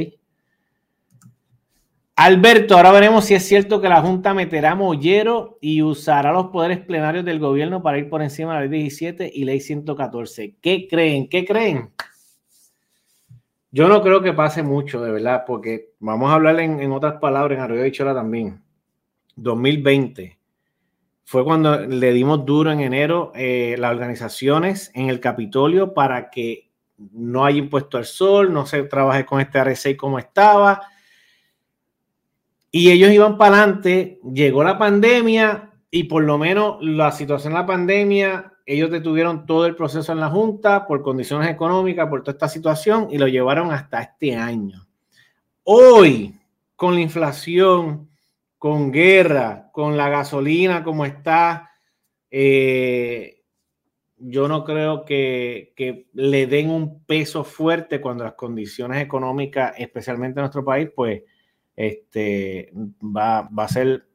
Alberto, 2.22 2.76
ahora 2.76 2.92
veremos 2.92 3.24
si 3.24 3.32
es 3.32 3.48
cierto 3.48 3.80
que 3.80 3.88
la 3.88 4.02
Junta 4.02 4.34
meterá 4.34 4.74
mollero 4.74 5.56
y 5.62 5.80
usará 5.80 6.32
los 6.32 6.48
poderes 6.48 6.78
plenarios 6.80 7.24
del 7.24 7.38
gobierno 7.38 7.82
para 7.82 7.96
ir 7.96 8.10
por 8.10 8.20
encima 8.20 8.52
de 8.52 8.60
la 8.60 8.66
ley 8.66 8.80
17 8.80 9.32
y 9.34 9.44
ley 9.44 9.58
114. 9.58 10.56
¿Qué 10.60 10.86
creen? 10.86 11.30
¿Qué 11.30 11.46
creen? 11.46 11.94
Yo 13.70 13.88
no 13.88 14.02
creo 14.02 14.20
que 14.20 14.34
pase 14.34 14.62
mucho, 14.62 15.00
de 15.00 15.12
verdad, 15.12 15.44
porque 15.46 15.94
vamos 15.98 16.30
a 16.30 16.34
hablar 16.34 16.60
en, 16.60 16.92
otras 16.92 17.14
palabras, 17.20 17.56
en 17.56 17.64
Arroyo 17.64 17.80
de 17.80 17.92
Chola 17.92 18.12
también 18.12 18.62
2020 19.36 20.38
fue 21.24 21.42
cuando 21.42 21.86
le 21.86 22.12
dimos 22.12 22.44
duro 22.44 22.70
en 22.70 22.80
enero 22.80 23.32
eh, 23.34 23.76
las 23.78 23.92
organizaciones 23.92 24.90
en 24.92 25.08
el 25.08 25.20
Capitolio 25.20 25.94
para 25.94 26.28
que 26.28 26.70
no 26.98 27.46
haya 27.46 27.60
impuesto 27.60 27.96
al 27.96 28.04
sol, 28.04 28.52
no 28.52 28.66
se 28.66 28.82
trabaje 28.82 29.24
con 29.24 29.40
este 29.40 29.58
RC 29.58 29.96
como 29.96 30.18
estaba. 30.18 30.82
Y 32.70 32.90
ellos 32.90 33.10
iban 33.10 33.36
para 33.36 33.56
adelante, 33.56 34.20
llegó 34.32 34.62
la 34.62 34.78
pandemia 34.78 35.70
y 35.90 36.04
por 36.04 36.22
lo 36.22 36.38
menos 36.38 36.76
la 36.80 37.10
situación 37.10 37.52
de 37.52 37.58
la 37.58 37.66
pandemia, 37.66 38.52
ellos 38.64 38.90
detuvieron 38.90 39.46
todo 39.46 39.66
el 39.66 39.74
proceso 39.74 40.12
en 40.12 40.20
la 40.20 40.30
Junta 40.30 40.86
por 40.86 41.02
condiciones 41.02 41.50
económicas, 41.50 42.08
por 42.08 42.22
toda 42.22 42.32
esta 42.32 42.48
situación 42.48 43.08
y 43.10 43.18
lo 43.18 43.26
llevaron 43.26 43.72
hasta 43.72 44.00
este 44.00 44.36
año. 44.36 44.86
Hoy, 45.64 46.34
con 46.76 46.94
la 46.94 47.00
inflación, 47.00 48.08
con 48.58 48.92
guerra, 48.92 49.70
con 49.72 49.96
la 49.96 50.08
gasolina 50.08 50.84
como 50.84 51.04
está, 51.04 51.70
eh, 52.30 53.40
yo 54.16 54.48
no 54.48 54.64
creo 54.64 55.04
que, 55.04 56.06
le 56.12 56.46
den 56.46 56.70
un 56.70 57.04
peso 57.04 57.42
fuerte 57.42 58.00
cuando 58.00 58.24
las 58.24 58.34
condiciones 58.34 59.02
económicas, 59.02 59.72
especialmente 59.78 60.38
en 60.38 60.42
nuestro 60.42 60.64
país, 60.64 60.90
pues 60.94 61.22
este, 61.76 62.72
va, 63.02 63.48
a 63.56 63.68
ser 63.68 64.06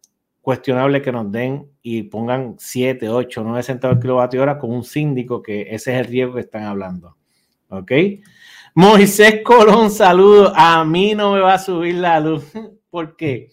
cuestionable 0.41 1.02
que 1.02 1.12
nos 1.12 1.32
den 1.32 1.72
y 1.82 2.04
pongan 2.04 2.56
7, 2.58 3.10
8, 3.10 3.44
9 3.44 3.63
centavos 3.63 3.98
de 3.98 4.02
kilovatio 4.02 4.41
hora 4.41 4.58
con 4.60 4.72
un 4.72 4.84
síndico, 4.84 5.41
que 5.41 5.62
ese 5.70 5.94
es 5.94 6.00
el 6.00 6.06
riesgo 6.06 6.36
que 6.36 6.41
están 6.41 6.63
hablando. 6.63 7.18
¿ok? 7.70 7.91
Moisés 8.74 9.41
Colón, 9.44 9.89
saludo. 9.89 10.52
A 10.56 10.84
mí 10.84 11.15
no 11.15 11.34
me 11.34 11.39
va 11.39 11.56
a 11.56 11.60
subir 11.60 11.96
la 11.96 12.20
luz. 12.20 12.52
¿Por 12.89 13.15
qué? 13.15 13.50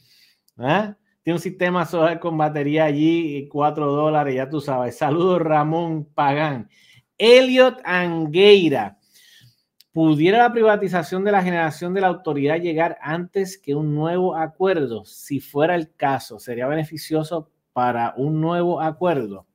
¿Ah? 0.59 0.97
Tiene 1.23 1.37
un 1.37 1.43
sistema 1.43 1.87
solar 1.87 2.19
con 2.19 2.37
batería 2.37 2.85
allí, 2.85 3.47
4 3.49 3.93
dólares, 3.93 4.35
ya 4.35 4.49
tú 4.49 4.61
sabes. 4.61 4.99
Saludos, 4.99 5.41
Ramón 5.41 6.05
Pagán. 6.13 6.69
Elliot 7.17 7.81
Angueira. 7.85 8.99
¿Pudiera 9.93 10.39
la 10.39 10.53
privatización 10.53 11.23
de 11.23 11.33
la 11.33 11.43
generación 11.43 11.93
de 11.93 12.01
la 12.01 12.07
autoridad 12.07 12.59
llegar 12.59 12.97
antes 13.03 13.59
que 13.59 13.75
un 13.75 13.95
nuevo 13.95 14.35
acuerdo? 14.35 15.05
Si 15.05 15.39
fuera 15.39 15.75
el 15.75 15.95
caso, 15.95 16.39
¿sería 16.39 16.67
beneficioso 16.67 17.51
para 17.75 18.15
un 18.17 18.41
nuevo 18.41 18.81
acuerdo? 18.81 19.47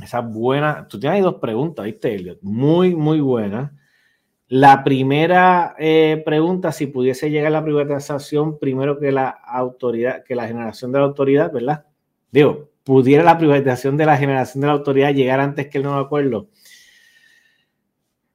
Esa 0.00 0.20
buena. 0.20 0.86
Tú 0.86 1.00
tienes 1.00 1.24
dos 1.24 1.36
preguntas, 1.36 1.84
¿viste, 1.84 2.14
Elliot? 2.14 2.38
Muy, 2.42 2.94
muy 2.94 3.20
buena. 3.20 3.76
La 4.46 4.84
primera 4.84 5.74
eh, 5.78 6.22
pregunta, 6.24 6.70
si 6.70 6.86
pudiese 6.86 7.30
llegar 7.30 7.50
la 7.50 7.64
privatización 7.64 8.58
primero 8.58 8.98
que 8.98 9.10
la 9.10 9.28
autoridad, 9.28 10.22
que 10.22 10.36
la 10.36 10.46
generación 10.46 10.92
de 10.92 10.98
la 10.98 11.04
autoridad, 11.06 11.52
¿verdad? 11.52 11.84
Digo, 12.30 12.70
pudiera 12.84 13.24
la 13.24 13.38
privatización 13.38 13.96
de 13.96 14.06
la 14.06 14.16
generación 14.16 14.60
de 14.60 14.66
la 14.68 14.74
autoridad 14.74 15.14
llegar 15.14 15.40
antes 15.40 15.68
que 15.68 15.78
el 15.78 15.84
nuevo 15.84 15.98
acuerdo. 15.98 16.48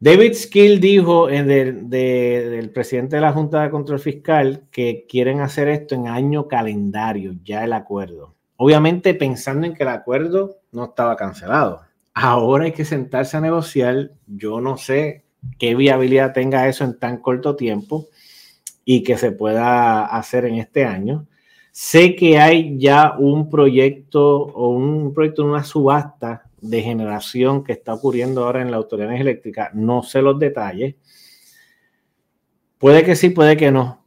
David 0.06 0.36
Skill 0.36 0.80
dijo 0.80 1.32
en 1.32 1.48
del 1.48 2.70
presidente 2.70 3.16
de 3.16 3.24
la 3.24 3.34
Junta 3.34 3.64
de 3.64 3.72
Control 3.72 4.00
Fiscal 4.00 4.62
que 4.70 5.08
quieren 5.10 5.42
hacer 5.42 5.68
esto 5.68 5.96
en 5.96 6.08
año 6.08 6.48
calendario, 6.48 7.34
ya 7.44 7.64
el 7.64 7.74
acuerdo. 7.74 8.36
Obviamente 8.58 9.16
pensando 9.16 9.66
en 9.66 9.74
que 9.74 9.82
el 9.82 9.90
acuerdo 9.90 10.58
no 10.72 10.84
estaba 10.84 11.16
cancelado. 11.16 11.82
Ahora 12.14 12.66
hay 12.66 12.72
que 12.72 12.86
sentarse 12.86 13.36
a 13.36 13.42
negociar. 13.42 14.12
Yo 14.28 14.62
no 14.62 14.78
sé 14.78 15.24
qué 15.58 15.74
viabilidad 15.74 16.34
tenga 16.34 16.68
eso 16.68 16.84
en 16.84 17.00
tan 17.00 17.18
corto 17.18 17.56
tiempo 17.56 18.06
y 18.86 19.02
que 19.02 19.18
se 19.18 19.32
pueda 19.32 20.06
hacer 20.06 20.46
en 20.46 20.58
este 20.58 20.86
año. 20.86 21.26
Sé 21.72 22.16
que 22.16 22.38
hay 22.38 22.78
ya 22.78 23.16
un 23.18 23.50
proyecto 23.50 24.38
o 24.38 24.70
un 24.70 25.16
proyecto 25.16 25.42
en 25.42 25.50
una 25.50 25.64
subasta 25.64 26.45
de 26.70 26.82
generación 26.82 27.64
que 27.64 27.74
está 27.74 27.94
ocurriendo 27.94 28.46
ahora 28.46 28.62
en 28.62 28.72
la 28.72 28.78
Autoridad 28.78 29.16
Eléctrica. 29.16 29.72
No 29.74 30.04
sé 30.04 30.22
los 30.22 30.40
detalles. 30.40 30.96
Puede 32.78 33.04
que 33.04 33.16
sí, 33.16 33.30
puede 33.30 33.58
que 33.58 33.72
no. 33.72 34.06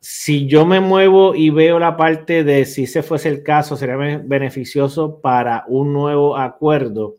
Si 0.00 0.46
yo 0.46 0.66
me 0.66 0.80
muevo 0.80 1.34
y 1.34 1.50
veo 1.50 1.78
la 1.78 1.96
parte 1.96 2.44
de 2.44 2.64
si 2.64 2.84
ese 2.84 3.02
fuese 3.02 3.28
el 3.28 3.42
caso, 3.42 3.76
sería 3.76 3.96
beneficioso 3.96 5.20
para 5.20 5.64
un 5.66 5.92
nuevo 5.92 6.36
acuerdo. 6.36 7.14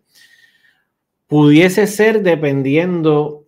Pudiese 1.28 1.88
ser 1.88 2.22
dependiendo 2.22 3.46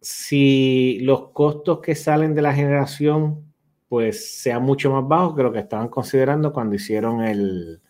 si 0.00 1.00
los 1.02 1.30
costos 1.32 1.80
que 1.80 1.94
salen 1.94 2.34
de 2.34 2.42
la 2.42 2.54
generación 2.54 3.46
pues 3.88 4.40
sean 4.40 4.62
mucho 4.62 4.90
más 4.90 5.06
bajos 5.06 5.36
que 5.36 5.42
lo 5.42 5.52
que 5.52 5.60
estaban 5.60 5.88
considerando 5.88 6.52
cuando 6.52 6.74
hicieron 6.76 7.22
el, 7.22 7.80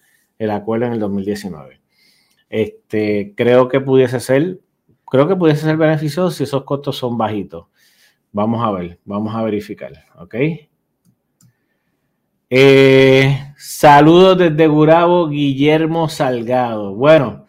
acuerdo 0.50 0.86
en 0.86 0.92
el 0.92 1.00
2019. 1.00 1.80
Este, 2.48 3.34
creo 3.36 3.68
que 3.68 3.80
pudiese 3.80 4.20
ser, 4.20 4.60
creo 5.06 5.26
que 5.26 5.36
pudiese 5.36 5.62
ser 5.62 5.76
beneficioso 5.76 6.30
si 6.30 6.44
esos 6.44 6.64
costos 6.64 6.96
son 6.96 7.18
bajitos. 7.18 7.66
Vamos 8.32 8.64
a 8.64 8.70
ver, 8.70 8.98
vamos 9.04 9.34
a 9.34 9.42
verificar, 9.42 9.92
¿ok? 10.18 10.34
Eh, 12.48 13.54
saludos 13.56 14.38
desde 14.38 14.66
Gurabo, 14.68 15.28
Guillermo 15.28 16.08
Salgado. 16.08 16.94
Bueno, 16.94 17.46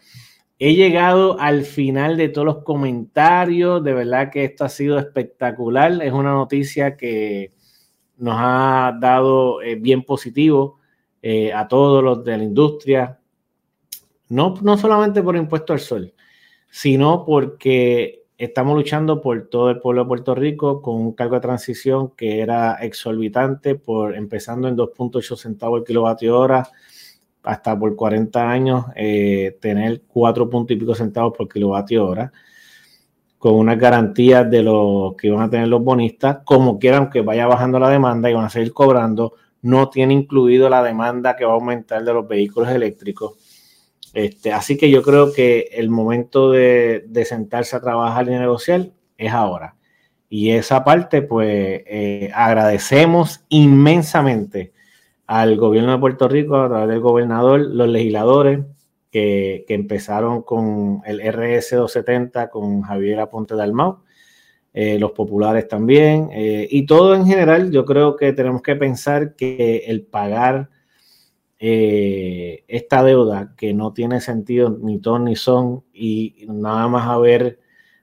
He 0.60 0.74
llegado 0.74 1.38
al 1.38 1.62
final 1.62 2.16
de 2.16 2.28
todos 2.28 2.44
los 2.44 2.64
comentarios. 2.64 3.82
De 3.84 3.92
verdad 3.94 4.30
que 4.30 4.44
esto 4.44 4.64
ha 4.64 4.68
sido 4.68 4.98
espectacular. 4.98 6.02
Es 6.02 6.12
una 6.12 6.32
noticia 6.32 6.96
que 6.96 7.52
nos 8.16 8.34
ha 8.36 8.96
dado 9.00 9.62
eh, 9.62 9.76
bien 9.76 10.02
positivo 10.02 10.78
eh, 11.22 11.52
a 11.52 11.68
todos 11.68 12.02
los 12.02 12.24
de 12.24 12.38
la 12.38 12.42
industria. 12.42 13.17
No, 14.28 14.54
no 14.62 14.76
solamente 14.76 15.22
por 15.22 15.36
impuesto 15.36 15.72
al 15.72 15.80
sol, 15.80 16.12
sino 16.70 17.24
porque 17.24 18.24
estamos 18.36 18.76
luchando 18.76 19.20
por 19.20 19.48
todo 19.48 19.70
el 19.70 19.80
pueblo 19.80 20.02
de 20.02 20.08
Puerto 20.08 20.34
Rico 20.34 20.80
con 20.82 20.96
un 20.96 21.12
cargo 21.12 21.34
de 21.34 21.40
transición 21.40 22.12
que 22.16 22.40
era 22.40 22.74
exorbitante, 22.76 23.74
por 23.74 24.14
empezando 24.14 24.68
en 24.68 24.76
2.8 24.76 25.36
centavos 25.36 25.80
el 25.80 25.86
kilovatio 25.86 26.38
hora 26.38 26.68
hasta 27.42 27.78
por 27.78 27.96
40 27.96 28.50
años 28.50 28.84
eh, 28.94 29.56
tener 29.60 30.02
4 30.06 30.50
puntos 30.50 30.76
y 30.76 30.78
pico 30.78 30.94
centavos 30.94 31.32
por 31.36 31.48
kilovatio 31.48 32.06
hora, 32.06 32.32
con 33.38 33.54
unas 33.54 33.78
garantías 33.78 34.50
de 34.50 34.62
lo 34.62 35.14
que 35.18 35.30
van 35.30 35.42
a 35.42 35.50
tener 35.50 35.68
los 35.68 35.82
bonistas, 35.82 36.38
como 36.44 36.78
quieran 36.78 37.08
que 37.08 37.22
vaya 37.22 37.46
bajando 37.46 37.78
la 37.78 37.88
demanda 37.88 38.30
y 38.30 38.34
van 38.34 38.44
a 38.44 38.50
seguir 38.50 38.72
cobrando, 38.72 39.34
no 39.62 39.88
tiene 39.88 40.14
incluido 40.14 40.68
la 40.68 40.82
demanda 40.82 41.36
que 41.36 41.44
va 41.44 41.52
a 41.52 41.54
aumentar 41.54 42.04
de 42.04 42.12
los 42.12 42.28
vehículos 42.28 42.68
eléctricos. 42.68 43.34
Este, 44.14 44.52
así 44.52 44.76
que 44.76 44.90
yo 44.90 45.02
creo 45.02 45.32
que 45.32 45.68
el 45.72 45.90
momento 45.90 46.50
de, 46.50 47.04
sentarse 47.24 47.76
a 47.76 47.80
trabajar 47.80 48.26
y 48.28 48.30
negociar 48.30 48.90
es 49.16 49.32
ahora. 49.32 49.76
Y 50.28 50.50
esa 50.50 50.84
parte, 50.84 51.22
pues 51.22 51.82
eh, 51.86 52.30
agradecemos 52.34 53.44
inmensamente 53.48 54.72
al 55.26 55.56
gobierno 55.56 55.92
de 55.92 55.98
Puerto 55.98 56.28
Rico 56.28 56.56
a 56.56 56.68
través 56.68 56.88
del 56.88 57.00
gobernador, 57.00 57.60
los 57.60 57.88
legisladores 57.88 58.60
que, 59.10 59.64
empezaron 59.68 60.42
con 60.42 61.02
el 61.06 61.20
RS 61.20 61.76
270 61.76 62.50
con 62.50 62.82
Javier 62.82 63.20
Aponte 63.20 63.54
Dalmau, 63.54 64.00
eh, 64.74 64.98
los 64.98 65.12
populares 65.12 65.66
también, 65.66 66.30
eh, 66.32 66.68
y 66.70 66.86
todo 66.86 67.14
en 67.14 67.26
general, 67.26 67.70
yo 67.70 67.84
creo 67.84 68.16
que 68.16 68.32
tenemos 68.32 68.62
que 68.62 68.76
pensar 68.76 69.34
que 69.34 69.84
el 69.86 70.02
pagar 70.02 70.70
eh, 71.58 72.64
esta 72.68 73.02
deuda 73.02 73.54
que 73.56 73.74
no 73.74 73.92
tiene 73.92 74.20
sentido 74.20 74.70
ni 74.70 75.00
ton 75.00 75.24
ni 75.24 75.36
son 75.36 75.84
y 75.92 76.46
nada 76.48 76.86
más 76.88 77.08
haber 77.08 77.58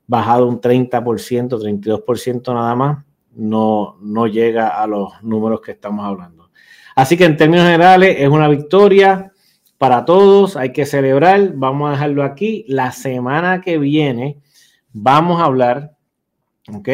bajado 0.08 0.48
un 0.48 0.60
30%, 0.60 1.02
32% 1.50 2.54
nada 2.54 2.76
más, 2.76 3.06
no, 3.34 3.98
no 4.02 4.28
llega 4.28 4.82
a 4.82 4.88
los 4.88 5.22
números 5.24 5.62
que 5.62 5.72
estamos 5.72 6.06
hablando. 6.06 6.50
Así 6.96 7.18
que 7.18 7.26
en 7.26 7.38
términos 7.38 7.66
generales 7.66 8.16
es 8.20 8.30
una 8.30 8.48
victoria 8.48 9.32
para 9.78 10.06
todos, 10.06 10.56
hay 10.56 10.72
que 10.72 10.86
celebrar, 10.86 11.54
vamos 11.56 11.90
a 11.90 11.92
dejarlo 11.92 12.24
aquí. 12.24 12.66
La 12.68 12.92
semana 12.92 13.62
que 13.62 13.78
viene 13.78 14.40
vamos 14.94 15.42
a 15.42 15.46
hablar, 15.46 15.98
¿ok? 16.74 16.90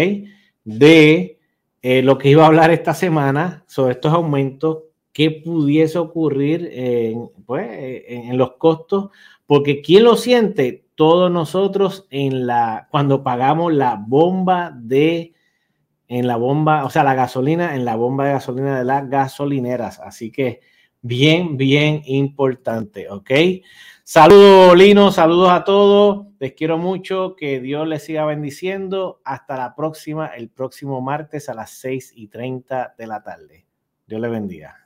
De 0.64 1.40
eh, 1.84 2.02
lo 2.02 2.18
que 2.18 2.30
iba 2.30 2.44
a 2.44 2.48
hablar 2.48 2.72
esta 2.72 2.94
semana 2.94 3.64
sobre 3.68 3.94
estos 3.94 4.14
aumentos, 4.14 4.80
qué 5.14 5.32
pudiese 5.32 5.98
ocurrir 5.98 6.70
en, 6.72 7.30
pues, 7.46 7.68
en 7.72 8.38
los 8.38 8.54
costos, 8.54 9.10
porque 9.46 9.82
¿quién 9.82 10.04
lo 10.04 10.16
siente? 10.16 10.86
Todos 10.96 11.32
nosotros 11.32 12.08
en 12.10 12.48
la, 12.48 12.88
cuando 12.92 13.24
pagamos 13.24 13.74
la 13.74 13.96
bomba 13.96 14.72
de 14.76 15.34
en 16.12 16.28
la 16.28 16.36
bomba, 16.36 16.84
o 16.84 16.90
sea, 16.90 17.06
la 17.06 17.16
gasolina 17.16 17.74
en 17.74 17.86
la 17.86 17.96
bomba 17.96 18.26
de 18.26 18.34
gasolina 18.34 18.78
de 18.78 18.84
las 18.84 19.10
gasolineras. 19.10 19.98
Así 20.02 20.30
que 20.30 20.60
bien, 21.02 21.56
bien 21.56 22.02
importante, 22.06 23.10
¿ok? 23.10 23.32
Saludos, 24.04 24.76
Lino, 24.76 25.10
saludos 25.12 25.52
a 25.52 25.64
todos. 25.64 26.28
Les 26.38 26.52
quiero 26.52 26.78
mucho, 26.78 27.38
que 27.38 27.62
Dios 27.62 27.88
les 27.88 28.04
siga 28.04 28.26
bendiciendo. 28.26 29.22
Hasta 29.24 29.56
la 29.56 29.74
próxima, 29.74 30.28
el 30.28 30.50
próximo 30.50 31.00
martes 31.00 31.48
a 31.48 31.54
las 31.54 31.72
6 31.72 32.12
y 32.14 32.28
30 32.28 32.96
de 32.98 33.08
la 33.08 33.24
tarde. 33.24 33.66
Dios 34.06 34.20
les 34.20 34.32
bendiga. 34.32 34.81